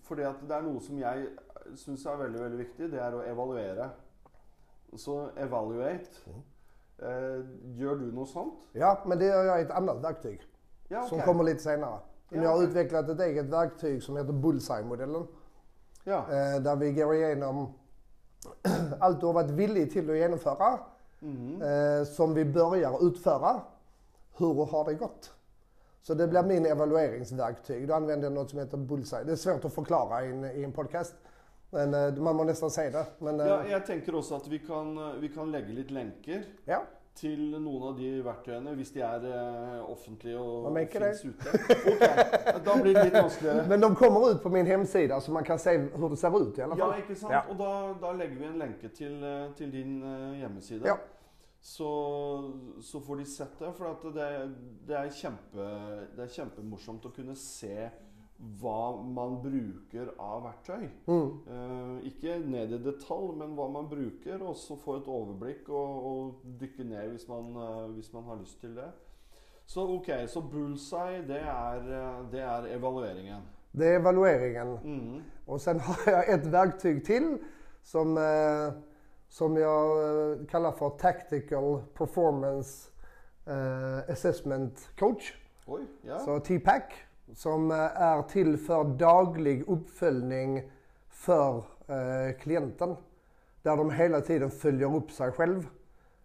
[0.06, 1.26] fordi at det er noe som jeg
[1.76, 2.90] syns er veldig veldig viktig.
[2.92, 3.90] Det er å evaluere.
[4.96, 6.22] Så evaluate.
[6.98, 7.42] Eh,
[7.78, 8.68] gjør du noe sånt?
[8.74, 10.40] Ja, men det gör jag i ett annat verktyg
[10.88, 11.24] Ja, som ok.
[11.24, 12.00] kommer lite senare.
[12.30, 12.68] Ja, jag har okej.
[12.68, 15.26] utvecklat ett eget verktyg som heter Bullseye-modellen.
[16.04, 16.18] Ja.
[16.30, 17.72] Eh, där vi går igenom
[19.00, 20.78] allt du har varit villig till att genomföra.
[21.20, 21.62] Mhm.
[21.62, 23.60] Eh, som vi börjar utföra.
[24.36, 25.34] Hur har det gått?
[26.02, 27.88] Så det blir min evalueringsverktyg.
[27.88, 29.24] Då använder jag något som heter Bullseye.
[29.24, 31.14] Det är svårt att förklara i en, i en podcast.
[31.70, 33.06] Men eh, man må nästan säga det.
[33.18, 33.66] Men, eh, ja.
[33.66, 36.82] Jeg tenker også at vi kan, vi kan legge litt lenker ja.
[37.18, 41.10] Til noen av de verktøyene hvis de er eh, offentlige og Om ikke det.
[41.24, 41.52] ute.
[41.92, 42.04] Ok,
[42.66, 43.66] Da blir det litt vanskeligere.
[43.70, 46.58] Men de kommer ut på min hemsida så man kan se hur det ser ut
[46.58, 46.94] i alla fall.
[46.94, 47.34] Ja, ikke sant?
[47.34, 47.44] Ja.
[47.50, 47.70] Og da,
[48.02, 50.86] da legger vi en lenke til, eh, til din eh, hjemmeside.
[50.86, 50.98] Ja.
[51.60, 51.88] Så,
[52.86, 53.72] så får de sett det.
[53.76, 54.28] For det,
[54.86, 55.70] det, er kjempe,
[56.14, 57.90] det er kjempemorsomt å kunne se
[58.38, 60.86] hva man bruker av verktøy.
[61.06, 61.30] Mm.
[61.50, 66.06] Eh, ikke ned i detalj, men hva man bruker, og så få et overblikk og,
[66.10, 68.90] og dykke ned hvis man, eh, hvis man har lyst til det.
[69.68, 73.42] Så ok, så bullseye, det er, eh, det er evalueringen.
[73.72, 74.78] Det är evalueringen.
[74.84, 75.22] Mhm.
[75.46, 77.38] Och sen har jag ett verktyg till
[77.82, 78.72] som, eh,
[79.28, 82.88] som jag eh, kallar för Tactical Performance
[84.08, 85.32] Assessment Coach.
[85.66, 86.18] Oi, ja.
[86.18, 87.07] Så TPAC.
[87.34, 90.70] Som eh, är till för daglig uppföljning
[91.08, 92.96] för eh, klienten.
[93.62, 95.66] Där de hela tiden följer upp sig själv.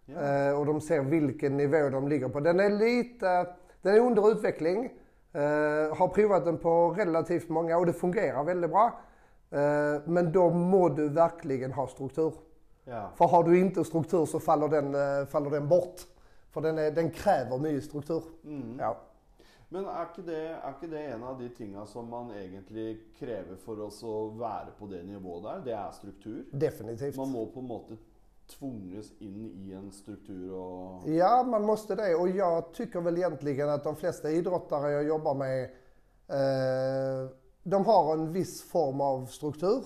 [0.06, 2.40] Eh, och de ser vilken nivå de ligger på.
[2.40, 3.46] Den är lite,
[3.82, 4.84] den är under utveckling.
[5.32, 9.00] Eh, har provat den på relativt många och det fungerar väldigt bra.
[10.04, 12.32] Men då må du verkligen ha struktur.
[12.84, 13.10] ja.
[13.14, 16.00] För har du inte struktur så faller den, faller den bort.
[16.50, 18.22] För den, är, den kräver mycket struktur.
[18.42, 18.76] Mhm.
[18.80, 18.96] Ja.
[19.74, 23.56] Men er ikke, det, er ikke det en av de tinga som man egentlig krever
[23.64, 25.62] for oss å være på det nivået der?
[25.66, 26.42] Det er struktur.
[26.52, 27.16] Definitivt.
[27.18, 27.96] Man må på en måte
[28.52, 32.14] tvunges inn i en struktur og Ja, man måste det.
[32.14, 35.62] Och jag tycker väl egentligen att de flesta idrottare jag jobbar med,
[36.28, 37.30] eh,
[37.62, 39.84] de har en viss form av struktur.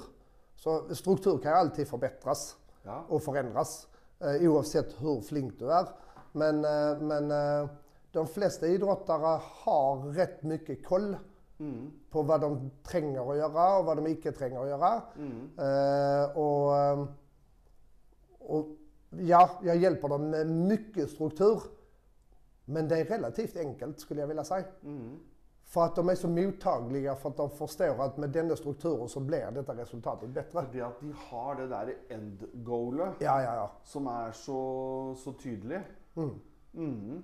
[0.57, 3.05] Så struktur kan alltid förbättras Ja.
[3.09, 3.87] och förändras
[4.20, 5.88] eh, oavsett hur flink du är.
[6.33, 7.68] Men, eh, men eh,
[8.12, 11.16] de flesta idrottare har rätt mycket koll
[11.61, 11.90] Mm.
[12.11, 15.03] på vad de tränger att göra och vad de icke tränger att göra.
[15.16, 15.51] Mm.
[15.59, 17.05] Eh, och, eh,
[18.38, 18.66] och
[19.11, 21.62] ja, jag hjälper dem med mycket struktur.
[22.64, 24.64] Men det är relativt enkelt skulle jag vilja säga.
[24.85, 25.18] Mm.
[25.64, 29.21] För att de är så mottagliga för att de förstår att med denna strukturen så
[29.21, 30.62] blir detta resultatet bättre.
[30.62, 33.71] Fordi at de har det der end-goalet Ja, ja, ja.
[33.85, 35.81] som er så, så tydelig.
[36.75, 37.23] Mm.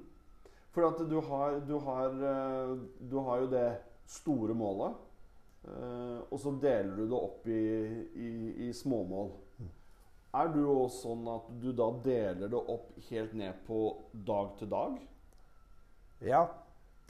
[0.75, 3.69] For at du har, du, har, eh, du har jo det
[4.11, 4.97] store målet,
[5.69, 7.63] eh, og så deler du det opp i,
[8.19, 8.33] i,
[8.67, 9.31] i småmål.
[10.35, 13.85] Er du også sånn at du da deler det opp helt ned på
[14.27, 14.97] dag til dag?
[16.27, 16.49] Ja,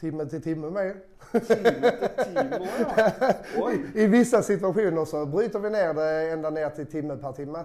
[0.00, 1.00] timme till timme med.
[1.32, 3.30] Time til time òg, ja.
[3.64, 3.78] Oi.
[3.96, 7.64] I vissa situationer så bryter vi ner det ända ner till timme per timme.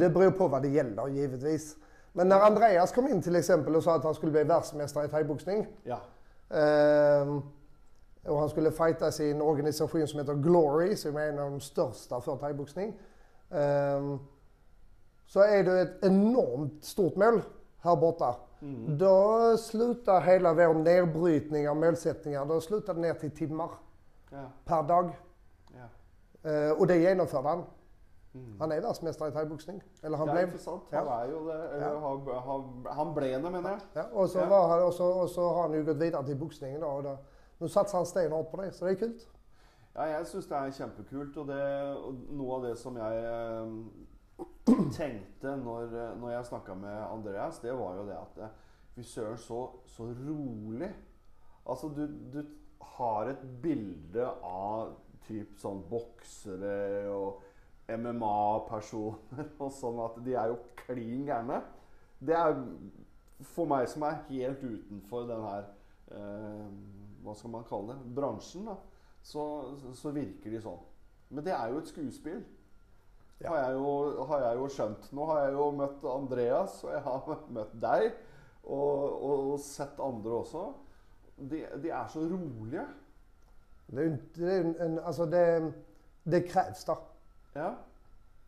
[0.00, 1.74] Det beror på vad det gäller givetvis.
[2.16, 5.08] Men när Andreas kom in till exempel och sa att han skulle bli världsmästare i
[5.08, 5.66] thaiboxning.
[5.82, 6.00] Ja.
[6.56, 7.42] ehm,
[8.24, 11.60] och han skulle fightas i en organisation som heter Glory, som är en av de
[11.60, 13.00] största för thaiboxning.
[13.50, 14.18] Ehm,
[15.26, 17.42] så är det ett enormt stort mål
[17.80, 18.36] här borta.
[18.88, 23.70] Då slutar hela vår nedbrytning av målsättningar, då slutar det ner till timmar
[24.30, 24.50] ja.
[24.64, 25.18] per dag.
[26.42, 26.50] ja.
[26.50, 27.64] Eh, och det genomförde han.
[28.58, 29.82] Han är världsmästare i thaiboxning.
[30.02, 30.48] Eller han blev.
[30.48, 30.82] ikke sant?
[30.90, 31.22] Han Ja.
[31.22, 31.68] er jo det.
[31.74, 32.40] eller Ja.
[32.40, 33.80] Han, han, ble det, mener jeg.
[33.94, 37.16] Ja, och, så och, och har han ju gått vidare till boxningen då, och då.
[37.58, 39.20] Nu satsar han stenhårt på det, så det är kul.
[39.94, 41.36] Ja, jeg syns det er kjempekult.
[41.36, 46.96] Og, det, og noe av det som jeg eh, tenkte når, når jeg snakka med
[47.12, 48.48] Andreas, det var jo det at eh,
[48.94, 50.90] Fy søren, så, så rolig.
[51.66, 52.44] Altså, du, du
[52.80, 54.92] har et bilde av
[55.26, 57.42] typ sånn boksere og
[57.88, 61.60] MMA-personer og sånn at de er jo klin gærne.
[62.24, 62.56] Det er
[63.54, 65.64] for meg som er helt utenfor den her
[66.14, 66.66] eh,
[67.24, 68.12] Hva skal man kalle det?
[68.16, 68.68] Bransjen.
[68.68, 68.76] da
[69.24, 69.44] så,
[69.96, 70.82] så virker de sånn.
[71.32, 72.42] Men det er jo et skuespill.
[73.40, 73.48] Ja.
[73.50, 75.06] Har, jeg jo, har jeg jo skjønt.
[75.16, 78.10] Nå har jeg jo møtt Andreas, og jeg har møtt deg.
[78.64, 80.66] Og, og sett andre også.
[81.36, 82.84] De, de är så roliga.
[83.86, 85.72] Det, det, alltså det,
[86.22, 86.96] det krävs där.
[87.54, 87.74] Ja.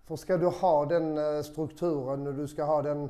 [0.05, 3.03] För ska du ha den eh, strukturen och du ska ha den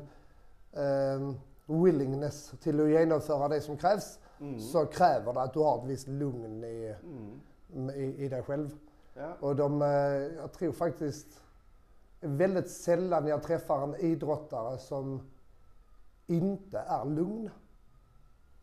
[0.71, 1.33] eh,
[1.65, 4.59] willingness till att genomföra det som krävs Mm.
[4.59, 6.95] så kräver det att du har ett visst lugn i,
[7.73, 7.89] Mm.
[7.89, 8.77] i, i dig själv.
[9.13, 9.33] Ja.
[9.39, 9.87] Och de, eh,
[10.37, 11.27] jag tror faktiskt
[12.19, 15.21] väldigt sällan jag träffar en idrottare som
[16.27, 17.49] inte är lugn.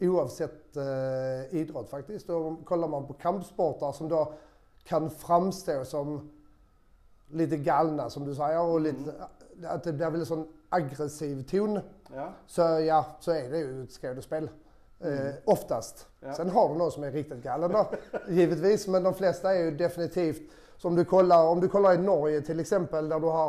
[0.01, 2.31] Oavsett eh, idrott faktiskt.
[2.31, 4.33] Och kollar man på kampsportare som då
[4.85, 6.31] kan framstå som
[7.30, 9.14] lite galna som du säger och lite,
[9.64, 11.80] att det blir väldigt sån aggressiv ton.
[12.14, 12.32] ja.
[12.46, 14.48] Så ja, så är det ju ett skådespel.
[15.00, 16.06] Eh, oftast.
[16.20, 16.32] Ja.
[16.32, 17.87] Sen har du någon som är riktigt galen då,
[18.28, 18.87] givetvis.
[18.87, 20.42] Men de flesta är ju definitivt,
[20.76, 23.48] som du kollar, om du kollar i Norge till exempel, där du har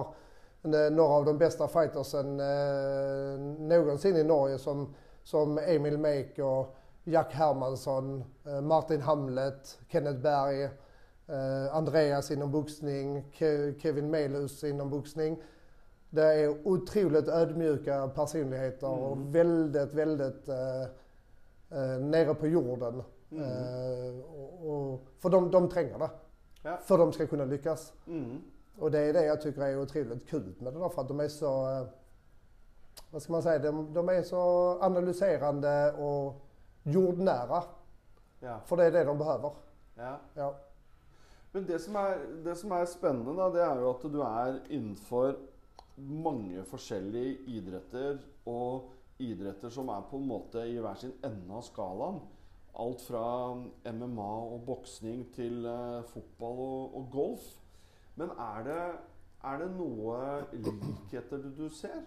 [0.64, 6.76] eh, några av de bästa fightersen eh, någonsin i Norge som, som Emil Meek och
[7.04, 10.70] Jack Hermansson, eh, Martin Hamlet, Kenneth Berg, eh,
[11.72, 15.42] Andreas inom boxning, Ke- Kevin Melus inom boxning.
[16.10, 20.82] Det är otroligt ödmjuka personligheter och väldigt, väldigt eh,
[21.70, 23.04] eh, nere på jorden.
[23.32, 26.10] Eh, och, och, för de, de tränger det.
[26.64, 26.78] Ja.
[26.78, 27.94] För de ska kunna lyckas.
[28.08, 28.42] Mm.
[28.80, 31.20] Och det är det jag tycker är otroligt kul med det där, för att de
[31.20, 31.88] är så, eh,
[33.12, 34.40] vad ska man säga, de, de är så
[34.82, 36.42] analyserande och
[36.84, 37.64] jordnära.
[38.40, 38.60] ja.
[38.66, 39.52] För det är det de behöver.
[39.96, 40.18] ja.
[40.34, 40.56] Ja.
[41.56, 44.58] Men det som, er, det som er spennende, da, det er jo at du er
[44.76, 45.38] innenfor
[45.96, 48.18] mange forskjellige idretter.
[48.52, 48.90] Og
[49.24, 52.20] idretter som er på en måte i hver sin ende av skalaen.
[52.84, 53.24] Alt fra
[53.86, 57.48] eh, MMA og boksing til uh, fotball og, og golf.
[58.20, 58.84] Men er det,
[59.48, 60.20] er det noe
[60.60, 62.04] likheter du, du ser?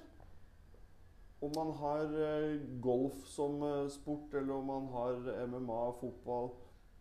[1.40, 3.64] Om man har eh, golf som
[3.96, 6.52] sport, eller om man har MMA, fotball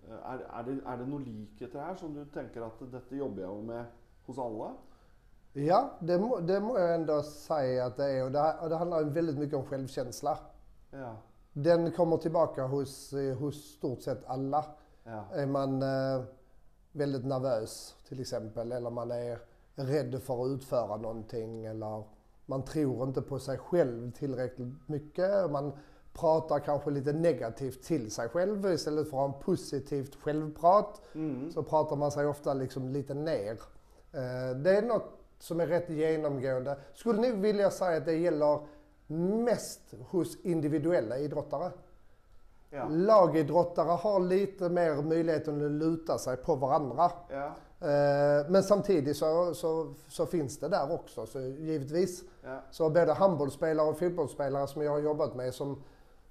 [0.08, 3.50] er, er, det, er det noen likheter her som du tenker at dette jobber jeg
[3.50, 3.86] jo med
[4.28, 4.70] hos alle?
[5.58, 8.24] Ja, det må, det må jag ändå säga att det är.
[8.24, 10.38] Och det, och det handlar väldigt mycket om självkänsla.
[10.92, 11.16] Ja.
[11.54, 14.66] Den kommer tillbaka hos, eh, hos stort sett alla.
[15.04, 15.26] ja.
[15.34, 16.24] Är man eh,
[16.92, 19.40] väldigt nervös till exempel eller man är
[19.76, 22.04] rädd för att utföra någonting eller
[22.46, 25.52] man tror inte på sig själv tillräckligt mycket.
[25.52, 25.72] Man
[26.20, 31.02] pratar kanske lite negativt till sig själv istället för att ha en positivt självprat.
[31.16, 31.52] Mm.
[31.52, 33.52] Så pratar man sig ofta liksom lite ner.
[34.12, 36.78] Eh, Det är något som är rätt genomgående.
[36.94, 38.60] Skulle nog vilja säga att det gäller
[39.46, 41.72] mest hos individuella idrottare.
[42.70, 42.88] Ja.
[42.90, 47.12] Lagidrottare har lite mer möjligheten att luta sig på varandra.
[47.30, 47.46] ja.
[47.88, 52.24] Eh, Men samtidigt så, så, så finns det där också, så givetvis.
[52.44, 52.60] ja.
[52.72, 55.84] Så både handbollsspelare och fotbollsspelare som jag har jobbat med som,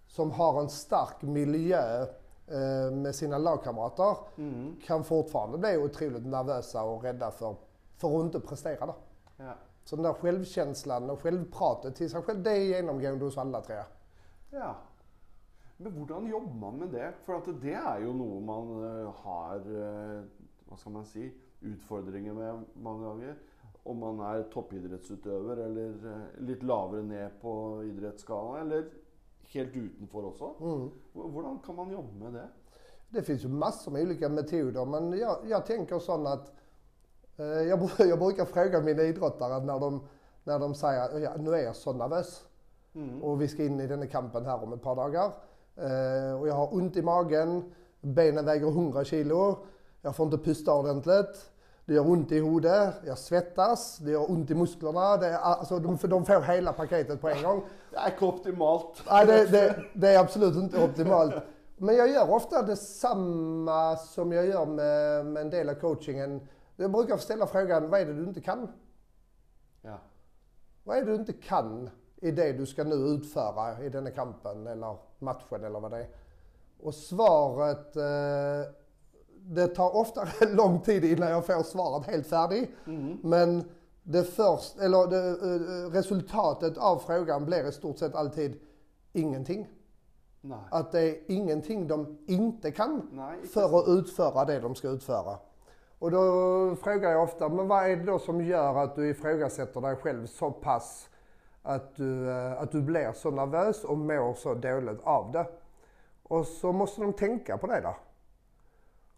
[0.06, 2.02] som har en stark miljö
[2.46, 4.76] eh, med sina lagkamrater Mm.
[4.84, 7.54] kan fortfarande bli otroligt nervösa och rädda för,
[7.96, 8.86] för att inte prestera.
[8.86, 8.94] Då.
[9.36, 9.52] Ja.
[9.84, 13.76] Så den där självkänslan och självpratet till sig själv, det är genomgående hos alla tror
[13.78, 13.86] jag.
[14.60, 14.74] ja.
[15.78, 17.12] Men hvordan jobber man med det?
[17.26, 20.22] For at det er jo noe man eh, har eh,
[20.66, 21.26] Hva skal man si
[21.60, 23.34] utfordringer med mange ganger.
[23.84, 25.92] Om man er toppidrettsutøver eller
[26.48, 27.52] litt lavere ned på
[27.84, 28.64] idrettsskalaen.
[28.66, 28.88] Eller
[29.52, 30.44] helt utenfor også.
[30.60, 30.90] Mm.
[31.14, 32.48] H- Hvordan kan man jobbe med det?
[33.08, 36.52] Det finns ju massor med olika metoder men jag, jag tänker sån att
[37.36, 40.00] eh, jag, jag brukar fråga mina idrottare när de,
[40.44, 42.42] när de säger ja, nu är jag så nervös
[42.94, 43.22] Mm.
[43.22, 45.24] och vi ska in i den här kampen här om ett par dagar.
[45.76, 49.56] Eh, och jag har ont i magen, benen väger 100 kilo,
[50.02, 51.50] jag får inte pusta ordentligt.
[51.84, 55.16] Det gör ont i huvudet, jag svettas, det gör ont i musklerna.
[55.16, 57.62] Det är, alltså, de, de får hela paketet på en gång.
[57.96, 58.98] Det er ikke optimalt.
[59.08, 61.34] Nej, det, det, det är absolut inte optimalt.
[61.76, 66.48] Men jag gör ofta detsamma som jag gör med, med en del av coachingen.
[66.76, 68.68] Jag brukar ställa frågan, vad är det du inte kan?
[69.82, 69.98] Ja.
[70.84, 74.66] Vad är det du inte kan i det du ska nu utföra i denna kampen
[74.66, 76.08] eller matchen eller vad det är?
[76.82, 78.72] Och svaret, eh,
[79.40, 82.70] det tar ofta lång tid innan jag får svaret helt färdigt.
[83.22, 83.64] Men
[84.08, 88.60] det först, eller det, eh, resultatet av frågan blir i stort sett alltid
[89.12, 89.68] ingenting.
[90.40, 90.58] Nei.
[90.70, 94.88] Att det är ingenting de inte kan Nej, inte för att utföra det de ska
[94.88, 95.38] utföra.
[95.98, 96.20] Och då
[96.82, 100.26] frågar jag ofta, men vad är det då som gör att du ifrågasätter dig själv
[100.26, 101.08] så pass
[101.62, 105.46] att du, eh, att du blir så nervös och mår så dåligt av det?
[106.22, 107.96] Och så måste de tänka på det då.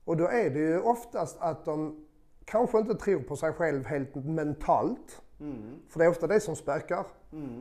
[0.04, 2.07] Och då är det ju oftast att de
[2.50, 5.22] kanske inte tror på sig själv helt mentalt.
[5.40, 5.78] Mm.
[5.88, 7.04] För det är ofta det som spökar.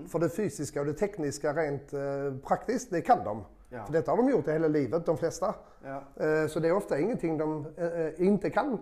[0.07, 1.99] För det fysiska och det tekniska rent eh,
[2.47, 3.43] praktiskt, det kan de.
[3.69, 3.85] Ja.
[3.85, 5.55] För detta har de gjort i hela livet, de flesta.
[5.83, 6.03] Ja.
[6.25, 8.73] Eh, Så det är ofta ingenting de eh, eh, inte kan.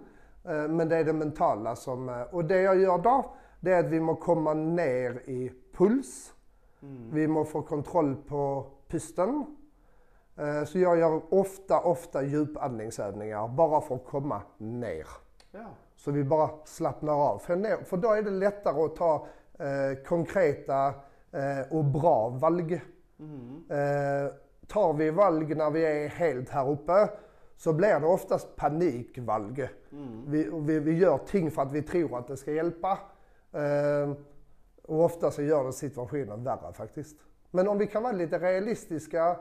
[0.44, 2.10] Eh, Men det är det mentala som...
[2.10, 6.34] eh, Och det jag gör då, det är att vi må komma ner i puls.
[7.12, 9.46] Vi må få kontroll på pusten.
[10.68, 15.08] Så jag gör ofta, ofta djupandningsövningar bara för att komma ner.
[15.52, 15.65] ja.
[16.06, 17.39] Så vi bara slappnar av.
[17.39, 19.28] För, för då är det lättare att ta
[19.60, 20.88] eh, konkreta
[21.32, 22.74] eh, och bra valg.
[22.74, 24.34] Eh,
[24.68, 27.10] tar vi valg när vi är helt här uppe
[27.58, 29.70] så blir det oftast panikvalg.
[30.28, 33.00] Vi, och vi, vi gör ting för att vi tror att det ska hjälpa.
[33.52, 34.12] Eh,
[34.84, 37.18] och ofta så gör det situationen värre faktiskt.
[37.52, 39.39] Men om vi kan vara lite realistiska,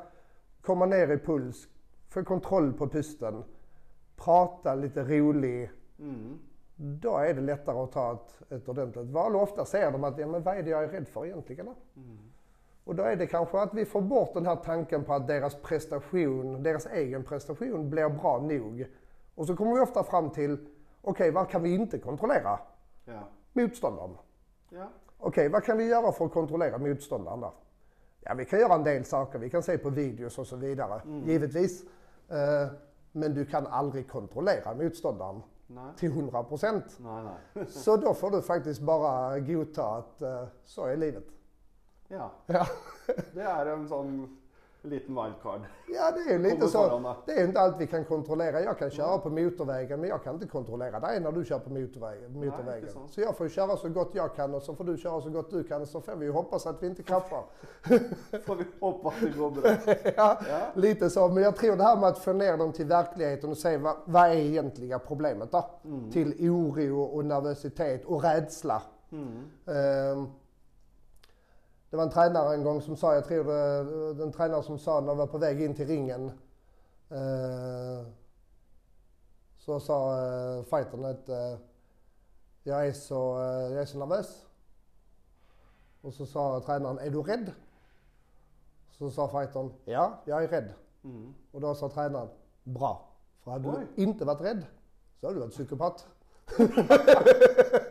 [0.60, 1.68] komma ner i puls,
[2.08, 3.44] få kontroll på pusten,
[4.16, 6.38] prata lite rolig, Mm.
[6.76, 9.36] Då är det lättare att ta ett, ett ordentligt val.
[9.36, 11.66] Och ofta säger de att, ja men vad är det jag är rädd för egentligen?
[11.66, 11.74] då?
[12.84, 15.54] Och då är det kanske att vi får bort den här tanken på att deras
[15.54, 18.86] prestation, deras egen prestation blir bra nog.
[19.34, 20.66] Och så kommer vi ofta fram till,
[21.02, 22.58] okej vad kan vi inte kontrollera?
[23.04, 23.28] Ja.
[23.52, 24.16] Motståndaren.
[24.70, 24.88] Ja.
[25.18, 27.52] Okej, vad kan vi göra för att kontrollera motståndaren då?
[28.20, 29.38] Ja, vi kan göra en del saker.
[29.38, 31.82] Vi kan se på videos och så vidare, givetvis.
[32.28, 32.72] Eh,
[33.12, 35.42] Men du kan aldrig kontrollera motståndaren
[35.74, 35.92] Nej.
[35.96, 36.84] till 100 procent.
[36.98, 37.66] Nej, nej.
[37.68, 41.24] Så då får du faktiskt bara godta att eh, så är livet.
[42.08, 42.30] Ja.
[42.46, 42.66] Ja,
[43.32, 44.38] Det er en sånn
[44.90, 45.60] liten wildcard.
[45.88, 47.14] ja det är lite Kommer så.
[47.26, 48.60] Det är inte allt vi kan kontrollera.
[48.60, 51.70] Jag kan köra på motorvägen men jag kan inte kontrollera dig när du kör på
[51.70, 52.32] motorvägen.
[52.32, 52.88] motorvägen.
[52.88, 53.12] sant.
[53.12, 55.50] så jag får köra så gott jag kan och så får du köra så gott
[55.50, 57.42] du kan och så får vi hoppas att vi inte kraschar.
[58.46, 59.70] Får vi håpe at det går bra.
[60.16, 60.60] ja, Ja.
[60.74, 61.28] lite så.
[61.28, 63.96] Men jag tror det här med att få ner dem till verkligheten och se vad,
[64.04, 65.64] vad är egentliga problemet då?
[66.12, 68.82] Till oro och nervositet och rädsla.
[69.66, 70.26] Ehm,
[71.94, 75.00] det var en tränare en gång som sa, jag tror det, den tränare som sa
[75.00, 76.30] när jag var på väg in till ringen.
[77.10, 78.06] eh,
[79.58, 81.58] så sa uh, fightern att eh,
[82.62, 84.46] jag, är så, eh, jag är så nervös.
[86.00, 87.52] Och så sa tränaren, är du rädd?
[88.90, 90.72] Så sa fightern, ja, jag är rädd.
[91.04, 91.34] Mm.
[91.52, 92.28] Och då sa tränaren,
[92.62, 93.08] bra.
[93.44, 93.86] För hade Oj.
[93.96, 94.66] du inte varit rädd
[95.20, 96.06] så hade du varit psykopat.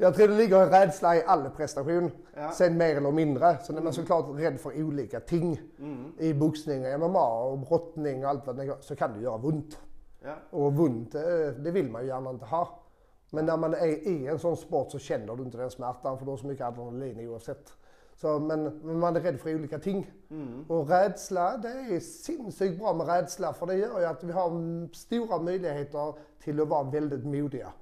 [0.00, 2.10] jag tror det ligger en rädsla i all prestation.
[2.34, 2.52] Ja.
[2.52, 3.58] Sen mer eller mindre.
[3.58, 5.60] Sen är man såklart rädd för olika ting.
[5.78, 6.12] Mm.
[6.18, 9.78] I boxning, MMA och brottning och allt vad det så kan det göra ont.
[10.22, 10.34] Ja.
[10.50, 11.20] Och ont, eh,
[11.58, 12.82] det vill man ju gärna inte ha.
[13.30, 16.24] Men när man är i en sån sport så känner du inte den smärtan för
[16.24, 17.72] du har så mycket adrenalin oavsett.
[18.14, 20.10] Så, men, men man är rädd för olika ting.
[20.30, 20.64] Mm.
[20.68, 24.50] Och rädsla, det är sinnessjukt bra med rädsla för det gör ju att vi har
[24.94, 27.72] stora möjligheter till att vara väldigt modiga.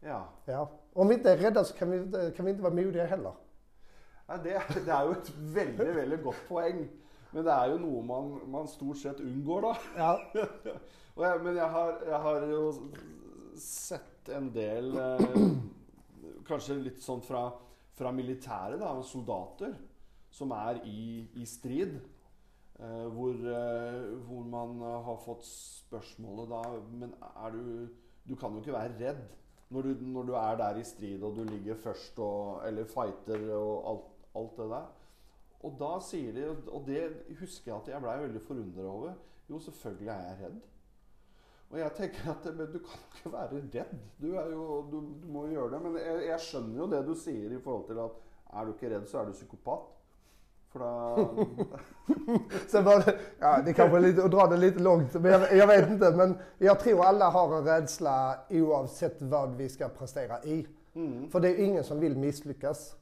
[0.00, 0.28] ja.
[0.44, 0.70] Ja.
[0.94, 3.32] Om vi inte är rädda så kan vi, inte- kan vi inte vara modiga heller.
[4.26, 6.84] Ja, det, det er jo et veldig veldig godt poeng.
[7.34, 9.72] Men det er jo noe man, man stort sett unngår, da.
[9.98, 10.12] Ja.
[11.14, 12.62] Jeg, men jeg har, jeg har jo
[13.62, 15.20] sett en del eh,
[16.48, 17.44] Kanskje litt sånn fra,
[17.94, 19.76] fra militæret, da, med soldater
[20.34, 21.94] som er i, i strid.
[22.80, 27.62] Eh, hvor, eh, hvor man har fått spørsmålet da Men er du
[28.26, 29.22] Du kan jo ikke være redd
[29.74, 33.48] når du, når du er der i strid og du ligger først og Eller fighter
[33.56, 34.92] og alt, alt det der.
[35.64, 37.02] Og da sier de, og det
[37.40, 39.14] husker jeg at jeg blei veldig forundra over
[39.48, 40.60] Jo, selvfølgelig er jeg redd.
[41.70, 43.96] Og jeg tenker at men du kan ikke være redd.
[44.20, 45.80] Du, er jo, du, du må jo gjøre det.
[45.82, 48.22] Men jeg, jeg skjønner jo det du sier i forhold til at
[48.54, 49.90] er du ikke redd, så er du psykopat.
[52.68, 55.56] Sen var det, ja, det kanske är lite, att dra det lite långt, men jag,
[55.56, 56.10] jag vet inte.
[56.10, 60.66] Men jag tror alla har en rädsla oavsett vad vi ska prestera i.
[61.32, 62.96] För det är ingen som vill misslyckas.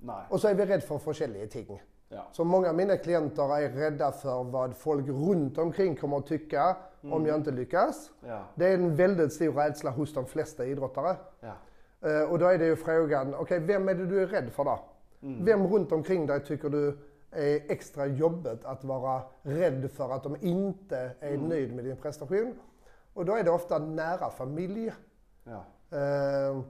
[0.00, 0.22] Nei.
[0.28, 1.82] Och så är vi rädda för olika ting.
[2.08, 2.26] Ja.
[2.32, 6.76] Så många av mina klienter är rädda för vad folk runt omkring kommer att tycka
[7.00, 8.10] om jag inte lyckas.
[8.26, 8.40] Ja.
[8.54, 11.16] Det är en väldigt stor rädsla hos de flesta idrottare.
[11.40, 11.52] Ja.
[12.08, 14.64] Eh, Och då är det ju frågan, okej vem är det du är rädd för
[14.64, 14.78] då?
[15.20, 16.98] Vem runt omkring dig tycker du
[17.32, 22.58] är extra jobbigt att vara rädd för att de inte är nöjd med din prestation?
[23.14, 24.92] Och då är det ofta nära familj.
[25.44, 25.64] Ja.
[25.98, 26.60] Eh,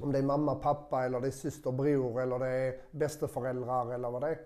[0.00, 4.10] om det är mamma, pappa eller det är syster, bror eller det är bästeföräldrar eller
[4.10, 4.38] vad det är.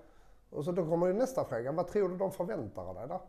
[0.51, 3.23] Och så då kommer ju nästa fråga, vad tror du de förväntar dig då?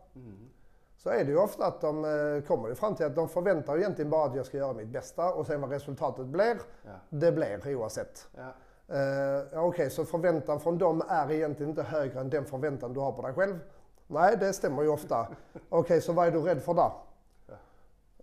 [0.96, 3.80] Så är det ju ofta att de eh, kommer fram till att de förväntar ju
[3.80, 6.90] egentligen bara att jag ska göra mitt bästa och sen vad resultatet blir, Ja.
[7.08, 8.28] det blir oavsett.
[8.36, 8.52] Ja.
[8.88, 13.12] Eh, Okej, så förväntan från dem är egentligen inte högre än den förväntan du har
[13.12, 13.58] på dig själv?
[14.06, 15.26] Nej, det stämmer ju ofta.
[15.68, 16.92] Okej, så vad är du rädd för då?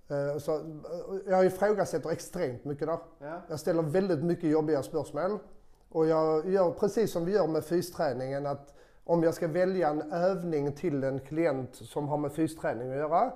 [0.07, 0.61] Eh, så, eh,
[1.27, 2.97] jag ifrågasätter extremt mycket där.
[3.19, 3.41] Ja.
[3.47, 5.39] Jag ställer väldigt mycket jobbiga spörsmål.
[5.89, 10.11] Och jag gör precis som vi gör med fysträningen att om jag ska välja en
[10.11, 13.31] övning till en klient som har med fysträning att göra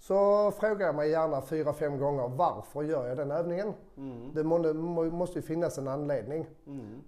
[0.00, 3.74] så frågar jag mig gärna fyra, fem gånger varför gör jag den övningen?
[4.34, 6.46] Det må, må, måste ju finnas en anledning.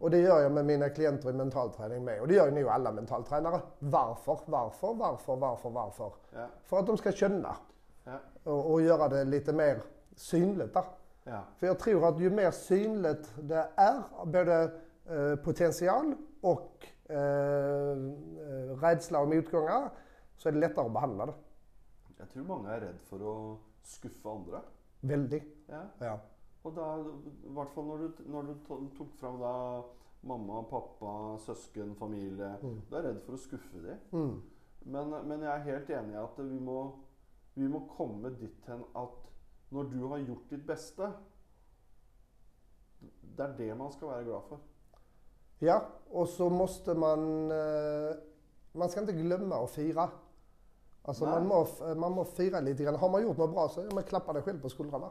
[0.00, 2.20] Och det gör jag med mina klienter i mentalträning med.
[2.20, 3.60] Och det gör ju nog alla mentaltränare.
[3.78, 6.12] Varför, varför, varför, varför, varför?
[6.34, 6.46] Ja.
[6.64, 7.56] För att de ska känna
[8.04, 8.12] Ja.
[8.44, 9.82] och, och göra det lite mer
[10.16, 10.84] synligt där.
[11.24, 11.40] Ja.
[11.56, 14.70] För jag tror att ju mer synligt det är, både
[15.10, 19.90] eh, potential och eh, eh, rädsla och motgångar,
[20.36, 21.32] så är det lättare att behandla det.
[22.22, 23.32] Jeg tror mange er redd for å
[23.82, 24.60] skuffe andre.
[25.02, 25.48] Väldigt.
[25.68, 25.80] Ja.
[26.00, 26.12] Ja.
[26.62, 29.54] Og da, i hvert fall når du, når du to- tok fram da
[30.22, 33.98] mamma, pappa, søsken, familie Du er redd for å skuffe dem.
[34.86, 36.76] Men, men jeg er helt enig i at vi må,
[37.58, 39.18] vi må komme dit hen at
[39.74, 41.10] når du har gjort ditt beste
[43.36, 44.60] Det er det man skal være glad for.
[45.62, 47.50] ja, och så måste man...
[47.50, 48.14] Eh,
[48.74, 50.10] man ska inte glömma att fira.
[51.04, 51.34] Alltså Nej.
[51.34, 52.94] man må, f- man må fira lite grann.
[52.94, 55.08] Har man gjort något bra så ja, men klappa dig själv på skuldrorna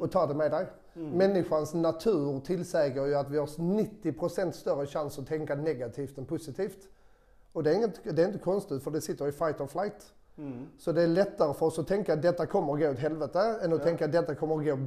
[0.00, 0.66] och ta det med dig.
[0.92, 6.88] Människans natur tillsäger ju att vi har 90% större chans att tänka negativt än positivt.
[7.52, 10.12] Och det är, inget, det är inte konstigt för det sitter i fight or flight.
[10.78, 13.58] Så det är lättare för oss att tänka att detta kommer att gå åt helvete
[13.62, 14.78] än att tänka att detta kommer att gå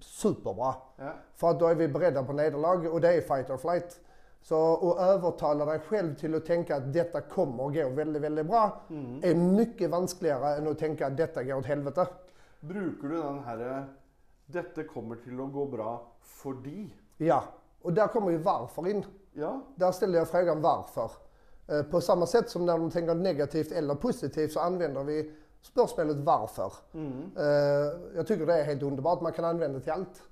[0.00, 0.74] superbra.
[0.96, 1.12] Ja.
[1.34, 4.00] För att då är vi beredda på nederlag och det är fight or flight.
[4.42, 8.46] Så att övertala dig själv till att tänka att detta kommer att gå väldigt, väldigt
[8.46, 8.80] bra
[9.22, 12.06] är mycket vanskligare än att tänka att detta går åt helvete.
[12.60, 13.84] Bruker du den herre
[14.46, 17.44] 'Dette kommer til å gå bra fordi' Ja,
[17.82, 19.04] och där kommer ju varför in.
[19.32, 19.60] Ja.
[19.76, 21.10] Där ställer jag frågan varför.
[21.68, 25.32] Eh, På samma sätt som när de tänker negativt eller positivt så använder vi
[25.62, 26.72] spörsmålet varför.
[27.36, 29.20] Eh, Jag tycker det är helt underbart.
[29.20, 30.22] Man kan använda det till allt.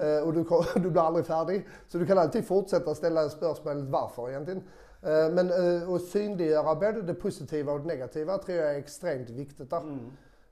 [0.00, 0.44] Eh, Och du,
[0.74, 1.66] du blir aldrig färdig.
[1.88, 4.62] Så du kan alltid fortsätta ställa spörsmålet varför egentligen.
[5.02, 9.30] Eh, Men eh, att synliggöra både det positiva och det negativa tror jag är extremt
[9.30, 9.82] viktigt där.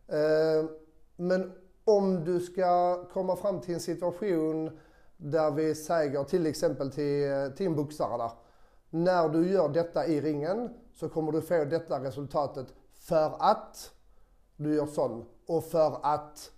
[0.09, 0.65] Eh,
[1.17, 1.53] Men
[1.85, 4.71] om du ska komma fram till en situation
[5.17, 8.31] där vi säger till exempel till, till en boxare där.
[8.91, 13.91] När du gör detta i ringen så kommer du få detta resultatet för att
[14.57, 16.51] du gör sån och för att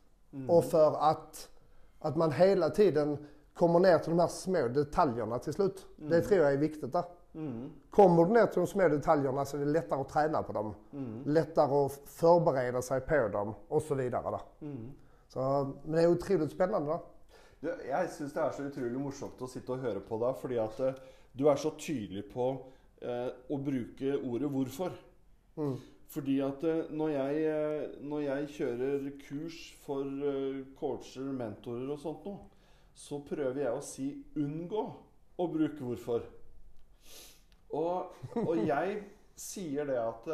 [0.48, 1.48] och för att.
[2.05, 3.18] Att man hela tiden
[3.55, 5.86] kommer ner till de här små detaljerna till slut.
[5.96, 7.05] Det tror jag är viktigt där.
[7.90, 10.74] Kommer du ner till de små detaljerna så är det lättare att träna på dem.
[11.24, 14.30] Lättare att förbereda sig på dem och så vidare.
[14.30, 14.40] Där.
[15.28, 16.98] Så, men det är otroligt spännande.
[17.61, 20.59] Du, jeg syns det er så utrolig morsomt å sitte og høre på deg, fordi
[20.61, 20.98] at eh,
[21.32, 22.50] du er så tydelig på
[23.00, 24.98] eh, å bruke ordet 'hvorfor'.
[26.14, 31.98] Fordi at eh, når, jeg, eh, når jeg kjører kurs for eh, coacher, mentorer og
[31.98, 32.44] sånt noe,
[32.94, 34.06] så prøver jeg å si
[34.38, 34.84] 'unngå'
[35.42, 36.28] å bruke 'hvorfor'.
[37.74, 39.00] Og, og jeg
[39.34, 40.30] sier det at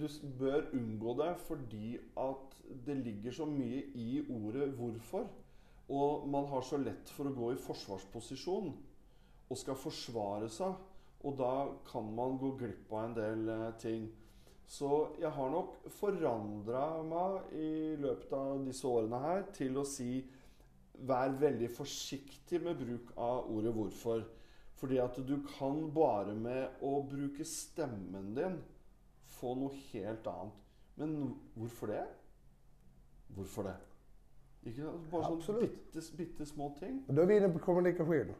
[0.00, 0.08] du
[0.40, 5.30] bør unngå det fordi at det ligger så mye i ordet 'hvorfor'.
[5.86, 8.72] Og man har så lett for å gå i forsvarsposisjon
[9.46, 10.74] og skal forsvare seg.
[11.22, 11.54] Og da
[11.86, 14.10] kan man gå glipp av en del ting.
[14.66, 20.10] Så jeg har nok forandra meg i løpet av disse årene her til å si
[20.96, 24.22] Vær veldig forsiktig med bruk av ordet 'hvorfor'.
[24.80, 28.56] Fordi at du kan bare med å bruke stemmen din
[29.36, 30.52] få noe helt annet.
[30.96, 32.04] Men hvorfor det?
[33.28, 33.76] Hvorfor det?
[34.66, 35.10] Ikke sant?
[35.10, 35.76] Bare sånn Absolutt.
[35.92, 37.04] bitte, bitte små ting.
[37.08, 38.34] Då är vi inne på kommunikation.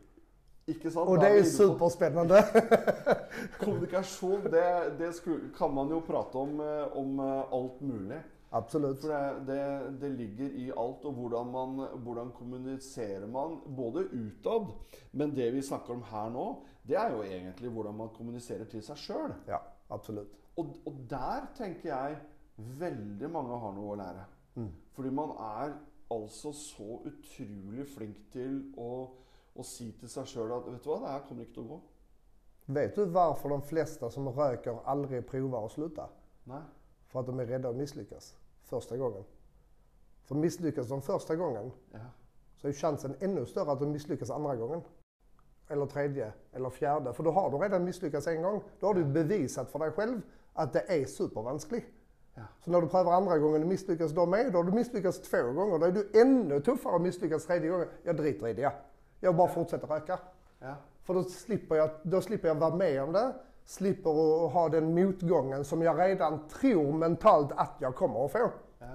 [0.66, 2.40] Da det er på- superspännande.
[3.60, 4.64] Kommunikasjon, det,
[4.98, 8.18] det skulle, kan man jo prate om, eh, om eh, alt mulig.
[8.56, 8.98] Absolut.
[9.02, 9.60] For det, det,
[10.00, 14.70] det ligger i alt, og hvordan, man, hvordan kommuniserer man både utad
[15.12, 16.46] Men det vi snakker om her nå,
[16.86, 19.34] det er jo egentlig hvordan man kommuniserer til seg sjøl.
[19.50, 19.58] Ja,
[19.90, 20.30] absolut.
[20.56, 22.16] Og, og der tenker jeg
[22.80, 24.24] veldig mange har noe å lære.
[24.96, 25.74] Fordi man er
[26.14, 29.10] altså så utrolig flink til å,
[29.58, 31.80] å si til seg sjøl at Vet du hva, det her kommer til å gå.
[32.66, 36.08] Vet du varför de flesta som röker aldrig provar att sluta?
[36.44, 36.62] Nei.
[37.06, 39.24] För att de är rädda att misslyckas första gången.
[40.24, 41.98] För misslyckas de första gången Ja.
[42.56, 44.80] så är chansen ännu större att de misslyckas andra gången.
[45.68, 47.12] Eller tredje, eller fjärde.
[47.12, 48.62] För då har du redan misslyckats en gång.
[48.80, 50.20] Då har du bevisat för dig själv
[50.52, 51.86] att det är supervanskligt.
[52.34, 52.42] Ja.
[52.64, 55.52] Så när du prövar andra gången och misslyckas då med, då har du misslyckats två
[55.52, 55.78] gånger.
[55.78, 57.88] Då är du ännu tuffare att misslyckas tredje gången.
[58.02, 58.72] Jag driter i det.
[59.20, 60.18] Jag bara fortsätter röka.
[60.58, 60.74] ja.
[61.02, 63.34] För då slipper, jag, då slipper jag vara med om det.
[63.64, 64.10] Slipper
[64.46, 68.50] att ha den motgången som jag redan tror mentalt att jag kommer att få.
[68.78, 68.86] ja.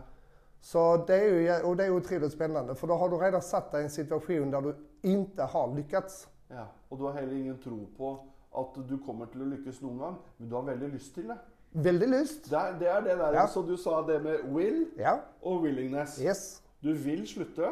[0.61, 1.25] Så det är
[1.57, 3.89] ju och det är otroligt spännande för då har du redan satt dig i en
[3.89, 6.27] situation där du inte har lyckats.
[6.47, 8.19] Ja, og du har heller ingen tro på
[8.57, 11.37] at du kommer til å lykkes noen gang, men du har veldig lyst til det.
[11.71, 12.49] Väldigt lyst.
[12.49, 13.47] Det er det, er det der, Ja.
[13.47, 16.17] Så du sa det med will Ja, og willingness.
[16.21, 16.63] yes.
[16.83, 17.67] Du vil slutte,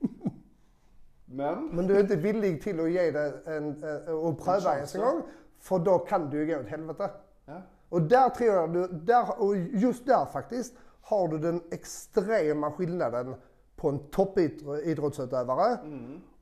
[1.26, 3.84] men Men du är inte villig till att ge det en,
[4.24, 5.22] och pröva ens en gång.
[5.58, 7.10] För då kan du ju gå åt helvete.
[7.44, 7.62] ja.
[7.88, 13.34] Och där tror jag du, där, och just där faktiskt, har du den extrema skillnaden
[13.76, 15.78] på en toppidrottsutövare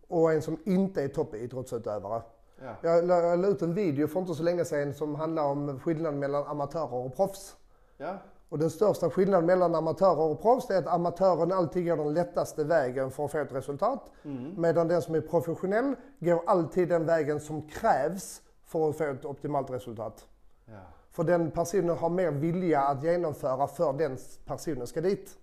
[0.09, 2.23] och en som inte är toppidrottsutövare.
[2.63, 2.75] Ja.
[2.83, 6.19] Jag jag la ut en video för inte så länge sedan som handlar om skillnaden
[6.19, 7.57] mellan amatörer och proffs.
[7.97, 8.19] ja.
[8.55, 12.65] Och den största skillnaden mellan amatörer och proffs är att amatören alltid går den lättaste
[12.65, 14.11] vägen för att få ett resultat.
[14.57, 19.25] Medan den som är professionell går alltid den vägen som krävs för att få ett
[19.25, 20.27] optimalt resultat.
[20.65, 20.73] ja.
[21.11, 25.39] För den personen har mer vilja att genomföra för den personen ska dit.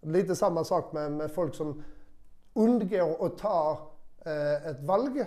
[0.00, 1.84] Lite samma sak med, med folk som
[2.54, 3.78] undgår att ta
[4.24, 5.24] eh, ett valg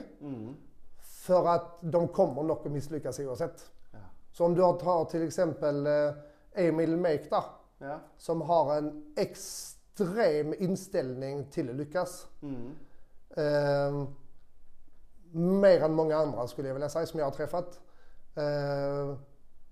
[1.02, 3.72] för att de kommer nog att misslyckas oavsett.
[3.92, 4.00] Ja.
[4.32, 6.12] Så om du tar till exempel eh,
[6.54, 7.44] Emil Mekta
[7.78, 8.00] ja.
[8.18, 12.28] som har en extrem inställning till att lyckas.
[13.30, 14.08] Eh,
[15.32, 17.80] mer än många andra skulle jag vilja säga som jag har träffat.
[18.36, 19.18] Eh,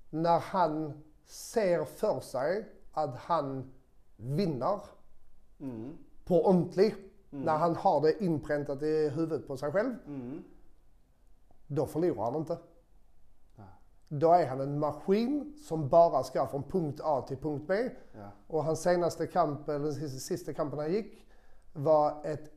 [0.09, 3.71] när han ser för sig att han
[4.15, 4.80] vinner
[6.25, 6.97] på ordentligt,
[7.30, 9.95] när han har det inpräntat i huvudet på sig själv,
[11.67, 12.57] då förlorar han inte.
[14.10, 17.89] Då är han en maskin som bara ska från punkt A till punkt B.
[18.14, 18.30] Ja.
[18.47, 21.28] Och hans senaste kamp, eller sista, kampen han gick,
[21.74, 22.51] var ett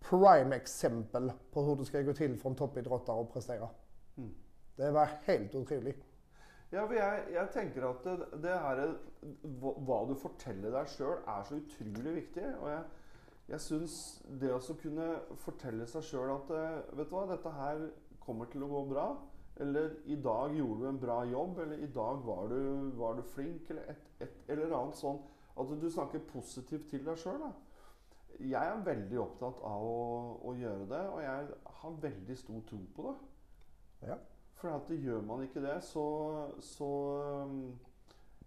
[0.00, 3.68] prime exempel på hur det ska gå till för en toppidrottare att prestera.
[4.76, 6.04] Det var helt otroligt.
[6.70, 8.80] Ja, for jeg, jeg tenker at det, det her,
[9.86, 12.46] hva, du forteller deg sjøl, er så utrolig viktig.
[12.58, 12.80] Og jeg,
[13.52, 13.98] jeg syns
[14.40, 15.10] det å kunne
[15.44, 17.84] fortelle seg sjøl at eh, Vet du hva, dette her
[18.24, 19.06] kommer til å gå bra.
[19.62, 21.58] Eller i dag gjorde du en bra jobb.
[21.64, 23.70] Eller i dag var du, var du flink.
[23.70, 25.20] Eller et, et eller annet sånn.
[25.54, 27.44] At du snakker positivt til deg sjøl.
[28.42, 29.98] Jeg er veldig opptatt av å,
[30.42, 33.14] å gjøre det, og jeg har veldig stor tro på det.
[34.10, 34.16] Ja.
[34.58, 36.04] For at gjør man ikke det, så,
[36.62, 36.90] så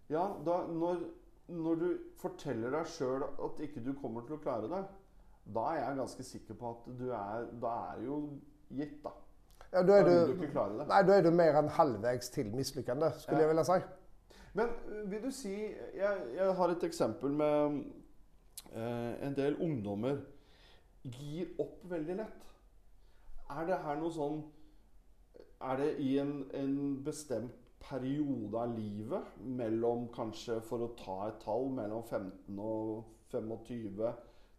[0.08, 1.04] Ja, da, når,
[1.52, 1.88] når du
[2.20, 4.82] forteller deg sjøl at ikke du kommer til å klare det,
[5.56, 8.18] da er jeg ganske sikker på at du er Da er jo
[8.68, 9.14] gitt, da.
[9.70, 10.48] Ja, då är du du,
[10.88, 13.40] nej, då är du mer än halvvägs till misslyckande, skulle Ja.
[13.42, 13.82] jag vilja säga.
[14.52, 17.84] Men uh, vil du si Jeg, jeg har et eksempel med
[18.72, 20.16] eh, en del ungdommer
[21.04, 22.46] gir opp veldig lett.
[23.50, 24.42] Er det her noe sånn
[25.60, 31.40] Er det i en, en bestemt periode av livet, mellom kanskje, for å ta et
[31.44, 34.12] tall, mellom 15 og 25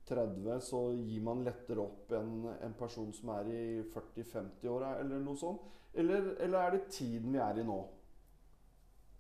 [0.10, 5.38] 30, så gir man lettere opp enn en person som er i 40-50-åra, eller noe
[5.38, 5.62] sånt?
[5.94, 7.80] Eller, eller er det tiden vi er i nå?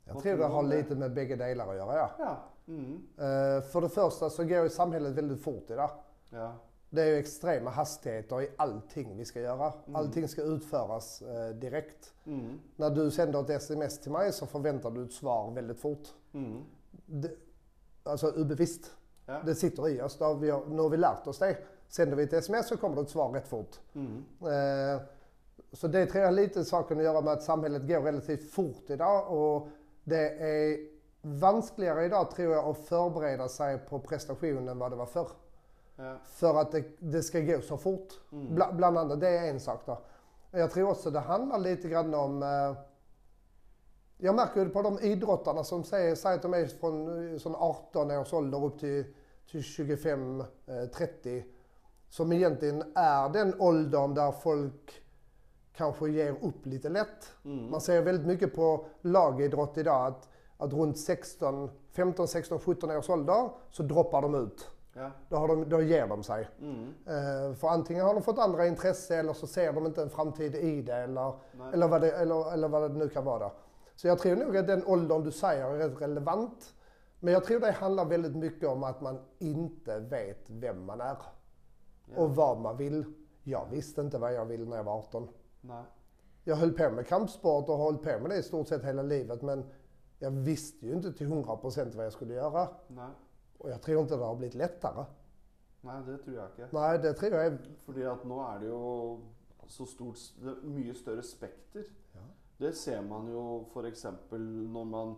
[0.09, 2.09] Jag tror det har lite med bägge delar att göra, ja.
[2.19, 2.37] Ja.
[2.67, 2.95] Mm.
[3.17, 5.89] Eh, För det första så går ju samhället väldigt fort idag.
[6.29, 6.53] ja.
[6.91, 9.73] Det är ju extrema hastigheter i allting vi ska göra.
[9.93, 12.13] Allting ska utföras eh, direkt.
[12.25, 12.59] Mm.
[12.75, 16.07] När du sänder ett sms till mig så förväntar du ett svar väldigt fort.
[16.33, 16.63] Mm.
[17.05, 17.31] Det,
[18.03, 18.95] alltså ubevisst.
[19.29, 19.41] Ja.
[19.45, 20.17] Det sitter i oss.
[20.17, 21.57] Då har vi, nu har vi lärt oss det.
[21.87, 23.79] Sänder vi ett sms så kommer det ett svar rätt fort.
[23.93, 24.25] Mm.
[24.41, 25.01] Eh,
[25.73, 29.31] så det tror jag lite saken att göra med att samhället går relativt fort idag.
[29.31, 29.67] Och
[30.03, 30.77] det är
[31.21, 35.29] vanskligare idag tror jag att förbereda sig på prestation än vad det var förr.
[35.95, 36.15] Ja.
[36.25, 38.13] För att det, det ska gå så fort.
[38.29, 40.01] Bla, bland annat, det är en sak då.
[40.51, 42.43] Jag tror också det handlar lite grann om...
[42.43, 42.73] Eh,
[44.17, 47.55] jag märker ju på de idrottarna som säger, säger att de är från eh, sån
[47.55, 49.05] 18 års ålder upp till,
[49.51, 50.45] till 25, eh,
[50.97, 51.45] 30.
[52.09, 55.01] Som egentligen är den åldern där folk
[55.73, 57.33] kanske ger upp lite lätt.
[57.69, 63.09] Man ser väldigt mycket på lagidrott idag att, att runt 16, 15, 16, 17 års
[63.09, 64.69] ålder så droppar de ut.
[64.93, 65.11] Ja.
[65.29, 66.49] Då, har de, då ger de sig.
[66.61, 66.93] Mm.
[67.05, 70.55] Eh, för antingen har de fått andra intresse eller så ser de inte en framtid
[70.55, 71.33] i det eller,
[71.73, 73.51] eller, vad, det, eller, eller vad det nu kan vara.
[73.95, 76.73] Så jag tror nog att den åldern du säger är rätt relevant.
[77.19, 81.17] Men jag tror det handlar väldigt mycket om att man inte vet vem man är.
[82.15, 83.05] Och vad man vill.
[83.43, 85.27] Jag visste inte vad jag ville när jag var 18.
[85.61, 85.83] Nej.
[86.43, 89.01] Jag höll på med kampsport och har hållit på med det i stort sett hela
[89.01, 89.65] livet men
[90.19, 92.67] jag visste ju inte till 100% vad jag skulle göra.
[92.87, 93.09] Nej.
[93.57, 95.05] Och jag tror inte det har blivit lättare.
[95.81, 96.67] Nei, det tror jeg ikke.
[96.75, 99.19] Nej, det tror jag är Fordi at nå er det jo
[99.67, 100.17] så stort
[100.63, 101.83] Mye større spekter.
[102.59, 104.05] Det ser man jo f.eks.
[104.31, 105.15] når man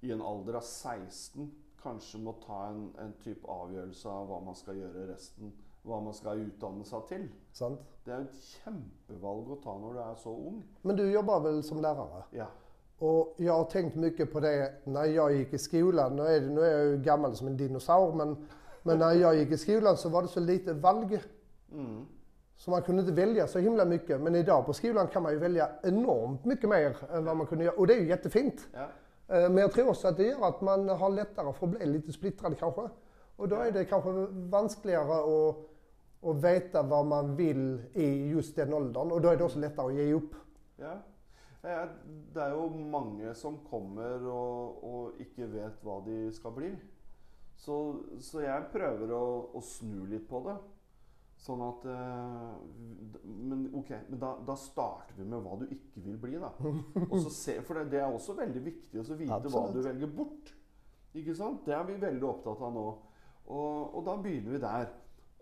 [0.00, 1.50] i en alder av 16
[1.82, 5.52] kanskje må ta en, en type avgjørelse av hva man skal gjøre resten
[5.88, 7.28] Hva man skal utdanne seg til.
[7.54, 7.80] sant.
[8.04, 10.58] Det er jo et kjempevalg å ta når du er så ung.
[10.82, 12.22] Men du jobbar väl som lärare?
[12.30, 12.46] Ja.
[12.98, 16.16] Och jag har tänkt mycket på det när jag gick i skolan.
[16.16, 18.48] Nu är, det, nu är jag ju gammal som en dinosaur men,
[18.82, 21.20] men när jag gick i skolan så var det så lite valg.
[21.72, 22.06] Mm.
[22.56, 24.20] Så man kunde inte välja så himla mycket.
[24.20, 27.64] Men idag på skolan kan man ju välja enormt mycket mer än vad man kunde
[27.64, 27.76] göra.
[27.76, 28.68] Och det är ju jättefint.
[28.72, 28.88] ja.
[29.28, 31.86] Eh, men jag tror också att det gör att man har lättare för att bli
[31.86, 32.88] lite splittrad kanske.
[33.36, 35.56] Och då är det kanske vanskligare att,
[36.20, 39.12] att veta vad man vill i just den åldern.
[39.12, 40.34] Och då är det också lättare att ge upp.
[40.76, 40.96] Ja.
[42.32, 46.76] Det är ju många som kommer och, och inte vet vad de ska bli.
[47.56, 50.56] Så, så jag prøver att, att snu lite på det.
[51.38, 52.54] Sånn at eh,
[53.22, 56.50] Men ok, men da, da starter vi med hva du ikke vil bli, da.
[57.12, 59.76] Og så se, for det, det er også veldig viktig å så vite hva Absolutt.
[59.76, 60.54] du velger bort.
[61.18, 61.62] Ikke sant?
[61.66, 62.86] Det er vi veldig opptatt av nå.
[63.48, 64.90] Og, og da begynner vi der.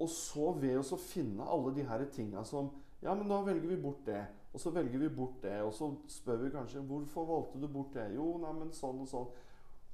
[0.05, 3.68] Og så ved å så finne alle de her tinga som Ja, men da velger
[3.70, 4.20] vi bort det.
[4.53, 5.57] Og så velger vi bort det.
[5.64, 8.11] Og så spør vi kanskje hvorfor valgte du bort det.
[8.16, 9.28] Jo, nei, men sånn og sånn.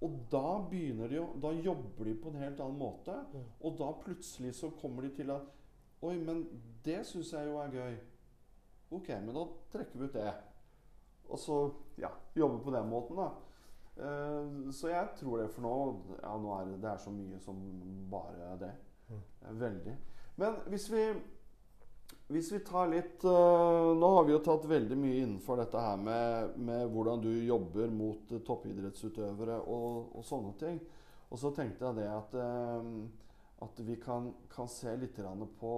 [0.03, 3.16] Og da begynner de jo Da jobber de på en helt annen måte.
[3.62, 5.46] Og da plutselig så kommer de til at
[6.03, 6.42] Oi, men
[6.84, 7.96] det syns jeg jo er gøy.
[8.92, 10.32] Ok, men da trekker vi ut det.
[11.32, 11.59] Og så
[12.00, 13.28] ja, jobbe på den måten, da.
[13.96, 15.72] Eh, så jeg tror det for nå
[16.22, 17.61] Ja, nå er det, det er så mye som
[18.11, 18.72] bare det.
[19.12, 19.96] Eh, Veldig.
[20.40, 21.05] Men hvis vi
[22.32, 25.98] hvis vi tar litt eh, Nå har vi jo tatt veldig mye innenfor dette her
[26.00, 30.80] med, med hvordan du jobber mot eh, toppidrettsutøvere og, og sånne ting.
[31.32, 32.34] Og så tenkte jeg det at,
[33.62, 35.72] eh, at vi kan, kan se litt grann på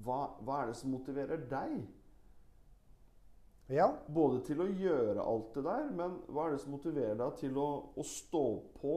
[0.00, 1.80] hva, hva er det som motiverer deg?
[3.70, 7.36] Ja, Både til å gjøre alt det der, men hva er det som motiverer deg
[7.38, 8.44] til å, å stå
[8.80, 8.96] på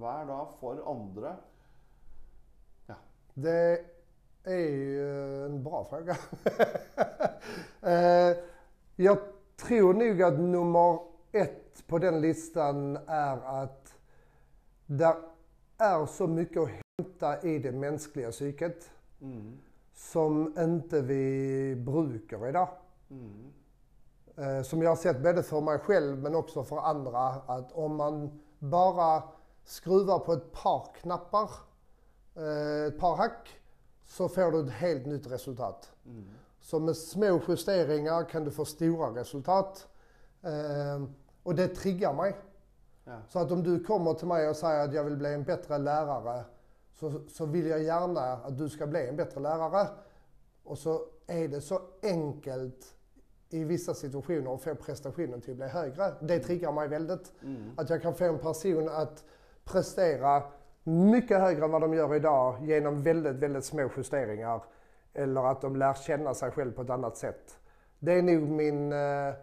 [0.00, 1.36] hver dag for andre?
[3.38, 3.84] det
[4.44, 6.16] är ju en bra fråga.
[7.82, 8.36] Eh,
[8.96, 9.18] jag
[9.56, 10.98] tror nog att nummer
[11.32, 13.94] ett på den listan är att
[14.86, 15.16] det
[15.78, 18.90] är så mycket att hämta i det mänskliga psyket
[19.20, 19.58] Mm.
[19.94, 22.68] som inte vi brukar idag.
[23.10, 23.52] Mm.
[24.36, 27.96] Eh, Som jag har sett både för mig själv men också för andra att om
[27.96, 29.22] man bara
[29.64, 31.50] skruvar på ett par knappar,
[32.36, 33.48] eh, ett par hack,
[34.06, 35.92] så får du ett helt nytt resultat.
[36.06, 36.24] Mm.
[36.60, 39.88] Så med små justeringar kan du få stora resultat.
[40.42, 41.02] Eh,
[41.42, 42.36] Och det triggar mig.
[43.04, 43.16] Ja.
[43.28, 45.78] Så att om du kommer till mig och säger att jag vill bli en bättre
[45.78, 46.44] lärare
[47.00, 49.88] så, så vill jag gärna att du ska bli en bättre lärare.
[50.64, 52.94] Och så är det så enkelt
[53.50, 56.12] i vissa situationer att få prestationen till att bli högre.
[56.20, 57.32] Det triggar mig väldigt.
[57.42, 57.70] Mm.
[57.76, 59.24] Att jag kan få en person att
[59.64, 60.42] prestera
[60.84, 64.64] mycket högre än vad de gör idag genom väldigt, väldigt små justeringar.
[65.14, 67.58] Eller att de lär känna sig själv på ett annat sätt.
[67.98, 68.92] Det är nog min...
[68.92, 69.34] eh,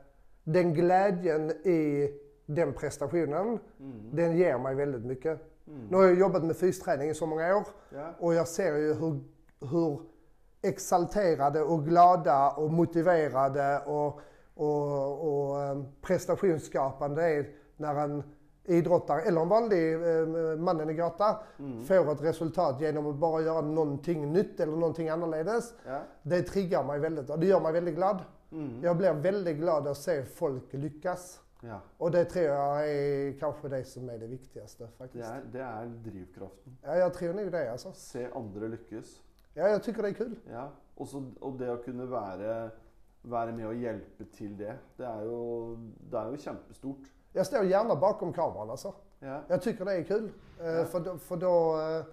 [0.44, 2.10] Den glädjen i
[2.46, 4.10] den prestationen, Mm.
[4.16, 5.42] den ger mig väldigt mycket.
[5.66, 8.14] Nu har jag jobbat med fysträning i så många år Ja.
[8.20, 9.20] och jag ser ju hur,
[9.72, 10.00] hur
[10.62, 14.20] exalterade och glada och motiverade och,
[14.54, 18.24] och, och eh, prestationsskapande det är när en
[18.64, 21.40] idrottare eller en vanlig eh, mannen i gata
[21.88, 25.74] får ett resultat genom att bara göra någonting nytt eller någonting annorledes.
[25.86, 26.00] Ja.
[26.22, 28.18] Det triggar mig väldigt och det gör mig väldigt glad.
[28.52, 28.84] Mm.
[28.84, 31.40] Jag blir väldigt glad att se folk lyckas.
[31.68, 31.80] Ja.
[31.98, 35.30] Och det tror jag är kanske det som är det viktigaste Det faktiskt.
[35.30, 36.78] er, det er drivkraften.
[36.84, 37.92] Ja, jag tror nog det alltså.
[37.94, 39.22] Se andre lykkes.
[39.54, 40.36] Ja, jag tycker det är kul.
[40.52, 40.70] Ja.
[40.98, 42.70] Og så- og det å kunne være,
[43.24, 45.76] være med og hjelpe til det, det er jo,
[46.12, 47.12] det er jo kjempestort.
[47.34, 48.94] Jag står gärna bakom kameran alltså.
[49.20, 49.42] Ja.
[49.50, 50.32] Jag tycker det är kul.
[50.62, 50.86] Eh, Ja.
[50.86, 52.06] För, då, för då, eh,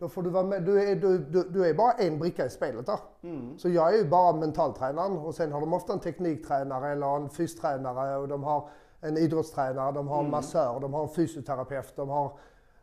[0.00, 0.62] då får du vara med.
[0.62, 2.98] Du är, du, du, du är bara en bricka i spelet där.
[3.22, 3.58] Mm.
[3.58, 7.28] Så jag är ju bara mentaltränaren och sen har de ofta en tekniktränare eller en
[7.30, 8.68] fystränare och de har
[9.00, 12.32] en idrottstränare, de har en massör, de har en fysioterapeut, de har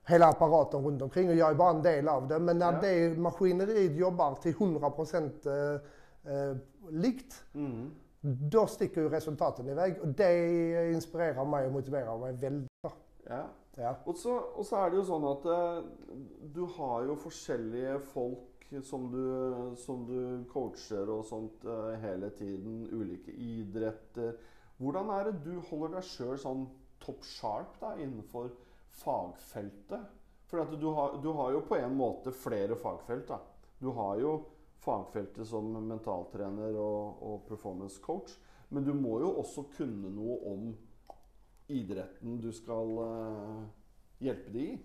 [0.07, 2.39] hela apparaten runt omkring och jag är bara en del av det.
[2.39, 2.79] Men när Ja.
[2.81, 6.55] det maskineriet jobbar till 100% eh, eh,
[6.89, 7.91] likt, Mm.
[8.51, 12.69] då sticker ju resultaten iväg och det inspirerar mig och motiverar mig väldigt.
[13.29, 13.43] Ja.
[13.77, 13.93] Ja.
[14.09, 16.21] Og så, og så er det jo sånn at eh,
[16.55, 22.87] du har jo forskjellige folk som du, som du coacher og sånt eh, hele tiden.
[22.91, 24.35] Ulike idretter.
[24.81, 26.65] Hvordan er det du holder deg sjøl sånn
[27.03, 28.51] top-sharp da, innenfor
[29.03, 30.13] fagfeltet?
[30.47, 33.29] For at du, har, du har jo på en måte flere fagfelt.
[33.29, 33.41] da.
[33.79, 34.37] Du har jo
[34.81, 38.33] fagfeltet som mentaltrener og, og performance coach.
[38.69, 40.69] Men du må jo også kunne noe om
[41.67, 43.63] idretten du skal eh,
[44.17, 44.79] hjelpe de i.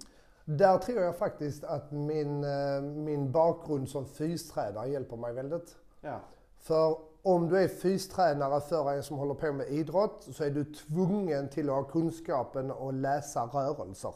[0.44, 5.76] Där tror jag faktiskt att min, eh, min bakgrund som fystränare hjälper mig väldigt.
[6.00, 6.20] Ja.
[6.56, 10.64] För om du är fystränare för en som håller på med idrott så är du
[10.64, 14.14] tvungen till att ha kunskapen att läsa rörelser.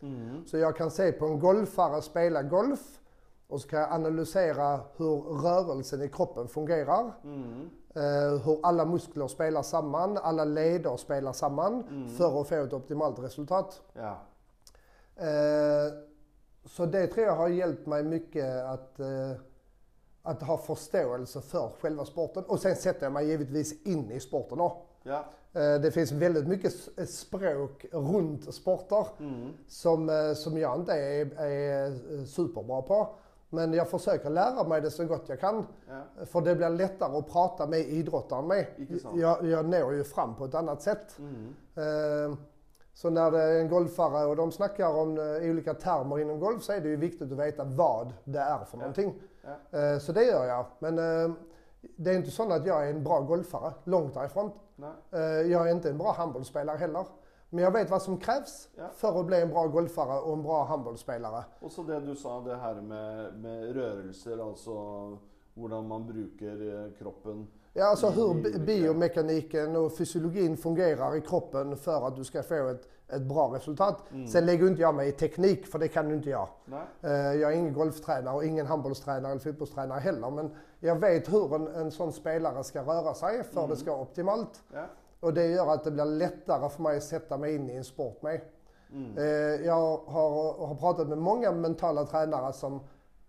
[0.00, 0.46] Mm.
[0.46, 3.00] Så jag kan se på en golfare spela golf
[3.48, 7.12] och så kan jag analysera hur rörelsen i kroppen fungerar.
[7.24, 7.70] Mm.
[7.96, 12.08] Eh, hur alla muskler spelar samman, alla leder spelar samman Mm.
[12.08, 13.80] för att få ett optimalt resultat.
[13.92, 14.18] Ja.
[15.16, 15.92] Eh,
[16.64, 19.30] så det tror jag har hjälpt mig mycket att, eh,
[20.22, 22.44] att ha förståelse för själva sporten.
[22.44, 24.82] Och sen sätter jag mig givetvis in i sporten också.
[25.02, 25.24] Ja.
[25.82, 26.72] Det finns väldigt mycket
[27.08, 29.48] språk runt sporter Mm.
[29.68, 33.08] som, som jag inte är, är superbra på.
[33.50, 35.66] Men jag försöker lära mig det så gott jag kan.
[35.88, 36.24] Ja.
[36.26, 38.66] För det blir lättare att prata med idrottaren med.
[39.20, 41.18] Jag, jag når ju fram på ett annat sätt.
[41.18, 41.54] Mm.
[42.30, 42.36] Eh,
[42.92, 46.62] Så när det är en golfare och de snackar om eh, olika termer inom golf
[46.62, 49.14] så är det ju viktigt att veta vad det är för någonting.
[49.70, 49.78] Ja.
[49.78, 50.66] Eh, Så det gör jag.
[50.78, 51.34] Men eh,
[51.96, 54.50] det är inte så att jag är en bra golfare, långt därifrån.
[54.76, 54.90] Nei.
[55.12, 55.20] Eh,
[55.52, 57.04] Jag är inte en bra handbollsspelare heller.
[57.50, 58.88] Men jag vet vad som krävs Ja.
[58.94, 61.44] för att bli en bra golfare och en bra handbollsspelare.
[61.60, 65.16] Og så det du sa, det her med, med rørelser, altså
[65.54, 67.46] hvordan man bruker eh, kroppen.
[67.72, 72.88] Ja, alltså hur biomekaniken och fysiologin fungerar i kroppen för att du ska få ett,
[73.08, 74.02] ett bra resultat.
[74.12, 74.26] Mm.
[74.28, 76.48] Sen lägger inte jag mig i teknik, för det kan inte jag.
[76.64, 76.80] Nei.
[77.02, 80.30] Eh, Jag är ingen golftränare och ingen handbollstränare eller fotbollstränare heller.
[80.30, 83.70] Men jag vet hur en, en sån spelare ska röra sig för Mm.
[83.70, 84.62] det ska vara optimalt.
[84.72, 84.84] Ja.
[85.20, 87.84] Och det gör att det blir lättare för mig att sätta mig in i en
[87.84, 88.40] sport med.
[88.92, 89.18] Mm.
[89.18, 92.80] Eh, Jag har, har pratat med många mentala tränare som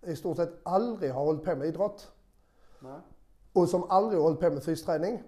[0.02, 2.12] i stort sett aldrig har hållit på med idrott.
[2.80, 3.00] Nei.
[3.54, 5.24] Och som aldrig har hållit på med fysträning.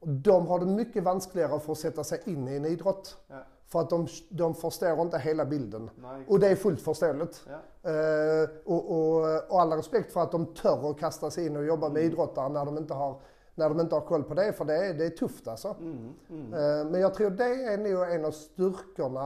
[0.00, 3.16] De har det mycket vanskligare för att sätta sig in i en idrott.
[3.26, 3.42] Ja.
[3.66, 5.90] För att de, de förstår inte hela bilden.
[5.96, 6.24] Nei.
[6.28, 7.46] Och det är fullt förståeligt.
[7.82, 7.90] Ja.
[7.90, 11.64] Eh, och, och, och alla respekt för att de tör att kasta sig in och
[11.64, 13.20] jobba med idrottare när de inte har,
[13.56, 14.52] när de inte har koll på det.
[14.52, 15.76] För det är, det är tufft alltså.
[15.80, 16.14] Mm.
[16.30, 16.54] Mm.
[16.54, 19.20] Eh, men jag tror det är nog en av styrkorna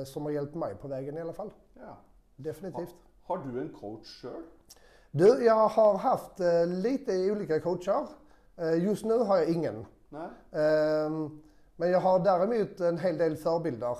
[0.00, 1.50] eh, som har hjälpt mig på vägen i alla fall.
[1.74, 1.96] Ja.
[2.36, 2.94] Definitivt.
[3.22, 4.42] Har du en coach sjøl?
[5.10, 8.06] Du, jag har haft eh, lite olika coacher.
[8.78, 9.86] Just nu har jag ingen.
[10.08, 10.28] Nei.
[10.62, 11.42] Ehm,
[11.76, 13.96] men jag har däremot en hel del förebilder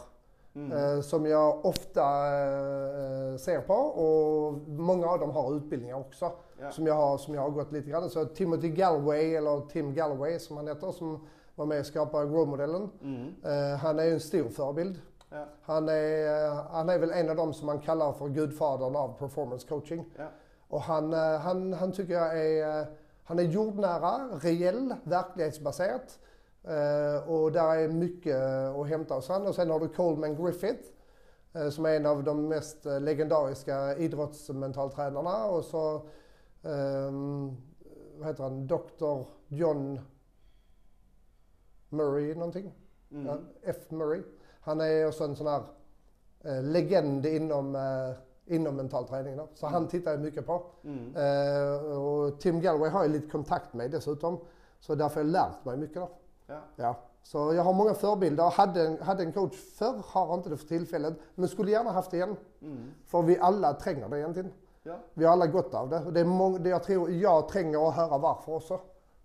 [0.55, 0.73] Mm.
[0.73, 6.33] eh, som jag ofta eh, ser på och många av dem har utbildningar också
[6.63, 6.71] Ja.
[6.71, 8.11] som, jag har, som jag har gått lite grann.
[8.11, 12.91] Så Timothy Galway, eller Tim Galway som han heter, som var med och skapade Grow-modellen.
[13.03, 13.35] Mm.
[13.45, 15.01] Eh, han är ju en stor förebild.
[15.31, 15.47] Ja.
[15.63, 19.69] Han är, han är väl en av dem som man kallar för gudfadern av performance
[19.69, 20.05] coaching.
[20.19, 20.25] Ja.
[20.69, 22.87] Och han, han, han tycker jag är,
[23.25, 26.19] han är jordnära, reell, verklighetsbaserat.
[26.65, 28.37] Eh, och där är mycket
[28.77, 29.47] att hämta hos han.
[29.47, 30.89] Och sen har du Coleman Griffith
[31.53, 35.45] eh, som är en av de mest eh, legendariska idrottsmentaltränarna.
[35.45, 36.03] Och så,
[36.63, 37.57] ehm,
[38.19, 39.23] vad heter han, Dr.
[39.49, 40.01] John
[41.89, 42.75] Murray någonting.
[43.27, 43.77] Ja, F.
[43.89, 44.23] Murray.
[44.61, 45.63] Han är också en sån här
[46.41, 49.37] eh, legend inom, eh, inom mental träning.
[49.37, 49.49] Då.
[49.55, 50.63] Så han tittar jag mycket på.
[51.17, 54.41] Eh, och Tim Galloway har jag lite kontakt med dessutom.
[54.81, 55.97] Så därför har jag lärt mig mycket.
[55.97, 56.11] Då.
[56.51, 56.61] Ja.
[56.77, 56.95] Ja.
[57.23, 58.51] Så jag har många förebilder.
[58.51, 61.15] Hade en, hade en coach förr, har inte det för tillfället.
[61.35, 62.37] Men skulle gärna haft det igen.
[63.07, 64.53] För vi alla tränger det egentligen.
[64.83, 64.95] Ja.
[65.15, 66.11] Vi har alla gott av det.
[66.11, 68.81] Det är många, det jag tror jag tränger att höra varför också.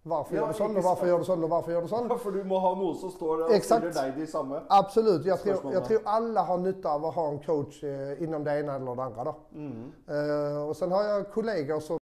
[0.07, 2.07] Varför Ja, gör sån och varför gör du sån och varför gör du sån?
[2.09, 3.85] Ja, för du må ha noe som står og Exakt.
[3.85, 4.61] stiller deg de samme.
[4.69, 5.25] Absolut.
[5.25, 8.59] Jag tror, jag tror alla har nytta av att ha en coach eh, inom det
[8.59, 9.23] ena eller det andra.
[9.23, 9.35] Då.
[9.55, 9.91] Mm.
[10.07, 11.97] Eh, och sen har jag kollegor som,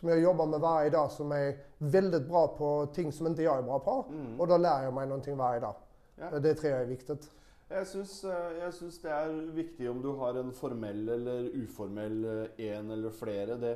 [0.00, 3.58] som jag jobbar med varje dag som är väldigt bra på ting som inte jag
[3.58, 4.04] är bra på.
[4.38, 5.74] Och då lär jag mig någonting varje dag.
[6.16, 6.38] Ja.
[6.38, 7.30] Det tror jag är viktigt.
[7.68, 12.66] Jeg syns, eh, syns det er viktig om du har en formell eller uformell eh,
[12.66, 13.56] en eller flere.
[13.58, 13.72] Det,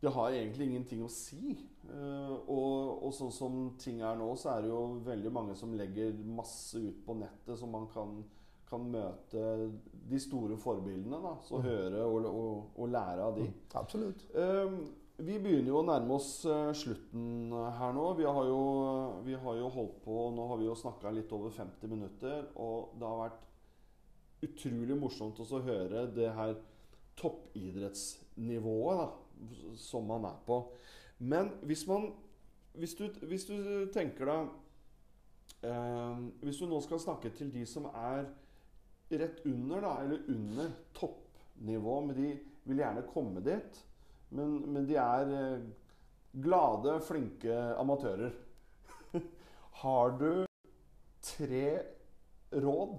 [0.00, 1.56] det har egentlig ingenting å si.
[1.90, 5.74] Eh, Og, og sånn som ting er nå, så er det jo veldig mange som
[5.74, 8.22] legger masse ut på nettet, så man kan,
[8.70, 9.42] kan møte
[10.08, 11.18] de store forbildene.
[11.18, 13.48] Da, så høre og, og, og lære av de.
[13.74, 14.22] Absolut.
[14.30, 14.78] Eh,
[15.18, 18.04] vi begynner jo å nærme oss eh, slutten eh, her nå.
[18.20, 18.58] Vi har jo,
[19.26, 22.92] vi har jo holdt på Nå har vi jo snakka litt over 50 minutter, og
[22.94, 26.54] det har vært utrolig morsomt også å høre det her
[27.18, 29.08] toppidrettsnivået da,
[29.82, 30.60] som man er på.
[31.18, 32.12] Men hvis man
[32.78, 37.90] Hvis du, hvis du tenker deg eh, Hvis du nå skal snakke til de som
[37.90, 38.28] er
[39.10, 42.32] rett under, da, eller under toppnivå, men de
[42.68, 43.84] vil gjerne komme dit.
[44.30, 45.60] Men, men de er eh,
[46.42, 48.34] glade, flinke amatører.
[49.82, 50.44] Har du
[51.22, 51.78] tre
[52.52, 52.98] råd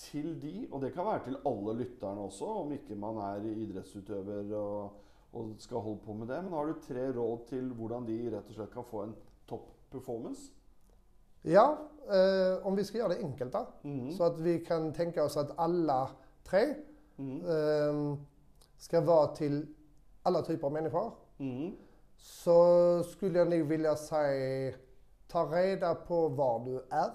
[0.00, 4.54] til de, og det kan være til alle lytterne også, om ikke man er idrettsutøver
[4.56, 5.00] og,
[5.32, 8.48] og skal holde på med det, men har du tre råd til hvordan de rett
[8.48, 9.12] og slett kan få en
[9.48, 10.52] topp performance?
[11.44, 11.66] Ja,
[12.08, 13.66] eh, om vi ska göra det enkelt då.
[13.82, 14.10] Mhm.
[14.12, 16.10] Så att vi kan tänka oss att alla
[16.44, 16.74] tre
[17.16, 17.44] Mhm.
[17.44, 18.16] eh,
[18.78, 19.66] ska vara till
[20.22, 21.12] alla typer av människor.
[21.36, 21.76] Mhm.
[22.16, 24.74] Så skulle jag nog vilja säga,
[25.28, 27.10] ta reda på var du är.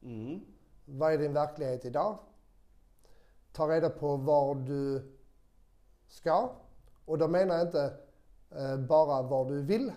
[0.00, 0.40] Mhm.
[0.84, 2.18] Vad är din verklighet idag?
[3.52, 5.12] Ta reda på var du
[6.08, 6.50] ska.
[7.04, 7.92] Och då menar jag inte
[8.50, 9.88] eh, bara var du vill.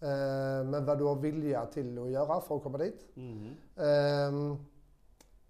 [0.00, 3.06] Eh, men vad du har vilja till att göra för att komma dit.
[3.14, 3.54] Mhm.
[3.76, 4.56] Ehm,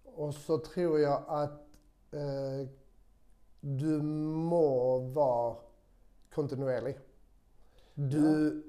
[0.05, 1.69] och så tror jag att
[2.13, 2.69] eh,
[3.61, 5.57] du må vara
[6.35, 6.99] kontinuerlig.
[7.95, 8.63] Du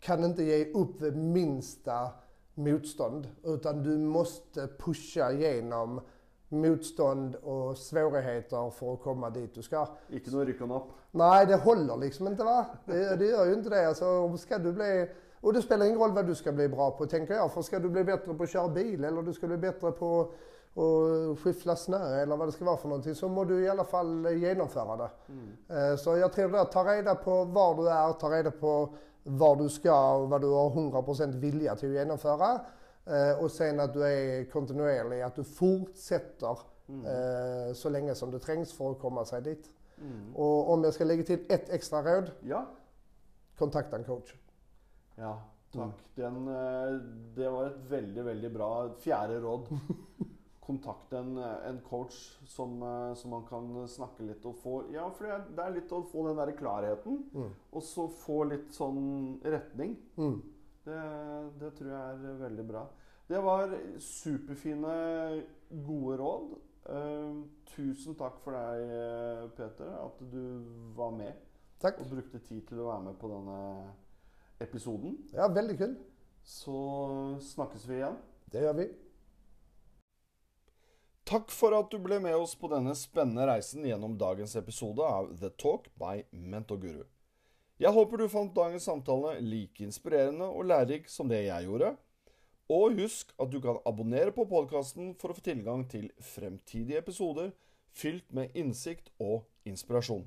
[0.00, 2.08] kan inte ge upp vid minsta
[2.54, 6.00] motstånd utan du måste pusha igenom
[6.48, 9.86] motstånd och svårigheter för att komma dit du ska.
[10.12, 10.92] Ikke noe rykken opp.
[11.10, 12.66] Nej, det håller liksom inte va?
[12.84, 13.88] Det, det gör ju inte det.
[13.88, 15.08] Alltså, ska du bli...
[15.40, 17.52] Och det spelar ingen roll vad du ska bli bra på tänker jag.
[17.52, 20.32] För ska du bli bättre på att köra bil eller du ska bli bättre på
[20.74, 23.84] att skyffla snö eller vad det ska vara för någonting så må du i alla
[23.84, 25.10] fall genomföra det.
[25.74, 28.88] Eh, Så jag tror att ta reda på var du är, ta reda på
[29.22, 32.60] var du ska och vad du har 100% vilja till att genomföra.
[33.06, 36.50] Eh, Och sen att du är kontinuerlig, att du fortsätter
[36.88, 39.68] eh, så länge som det trängs för att komma sig dit.
[40.34, 42.66] Och om jag ska lägga till ett extra råd, Ja.
[43.58, 44.34] kontakta en coach.
[45.14, 45.42] Ja,
[45.72, 45.94] takk.
[46.14, 46.44] Den,
[47.34, 49.66] det var et veldig, veldig bra fjerde råd.
[50.62, 52.14] Kontakt en, en coach
[52.46, 56.04] som, eh, som man kan snakke litt og få Ja, for det er, litt å
[56.06, 57.24] få den der klarheten,
[57.72, 59.96] og så få litt sånn retning.
[60.16, 60.36] Mm.
[60.86, 61.00] Det,
[61.58, 62.86] det tror jeg er veldig bra.
[63.30, 64.94] Det var superfine,
[65.86, 66.54] gode råd.
[66.92, 67.42] Eh,
[67.74, 70.62] tusen takk for deg, eh, Peter, at du
[70.96, 71.32] var med
[71.80, 72.00] Tack.
[72.00, 73.92] og brukte tid til å være med på denne
[74.60, 75.16] episoden.
[75.32, 75.96] Ja, väldigt kul.
[76.42, 78.18] Så snakkes vi igjen.
[78.50, 78.90] Det gör vi.
[81.32, 85.30] Takk for at du ble med oss på denne spennende reisen gjennom dagens episode av
[85.40, 87.06] The Talk by Mentoguru
[87.80, 91.94] Jeg håper du fant dagens samtale like inspirerende og lærerik som det jeg gjorde.
[92.68, 97.54] Og husk at du kan abonnere på podkasten for å få tilgang til fremtidige episoder
[97.96, 100.26] fylt med innsikt og inspirasjon.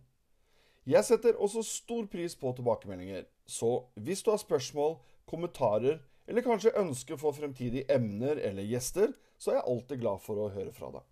[0.90, 4.98] Jeg setter også stor pris på tilbakemeldinger, så hvis du har spørsmål,
[5.30, 10.40] kommentarer eller kanskje ønsker for fremtidige emner eller gjester, så er jeg alltid glad for
[10.42, 11.06] å høre fra deg.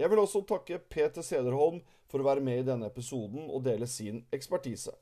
[0.00, 3.88] Jeg vil også takke Peter Sederholm for å være med i denne episoden og dele
[3.90, 4.94] sin ekspertise.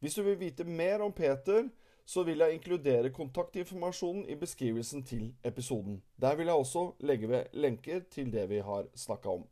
[0.00, 1.66] Hvis du vil vite mer om Peter,
[2.08, 6.00] så vil jeg inkludere kontaktinformasjonen i beskrivelsen til episoden.
[6.16, 9.44] Der vil jeg også legge ved lenker til det vi har snakka om.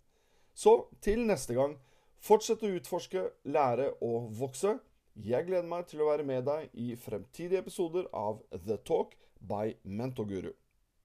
[0.55, 1.77] Så til neste gang,
[2.19, 4.79] fortsett å utforske, lære og vokse.
[5.15, 9.77] Jeg gleder meg til å være med deg i fremtidige episoder av The Talk by
[9.85, 10.51] Mentorguru.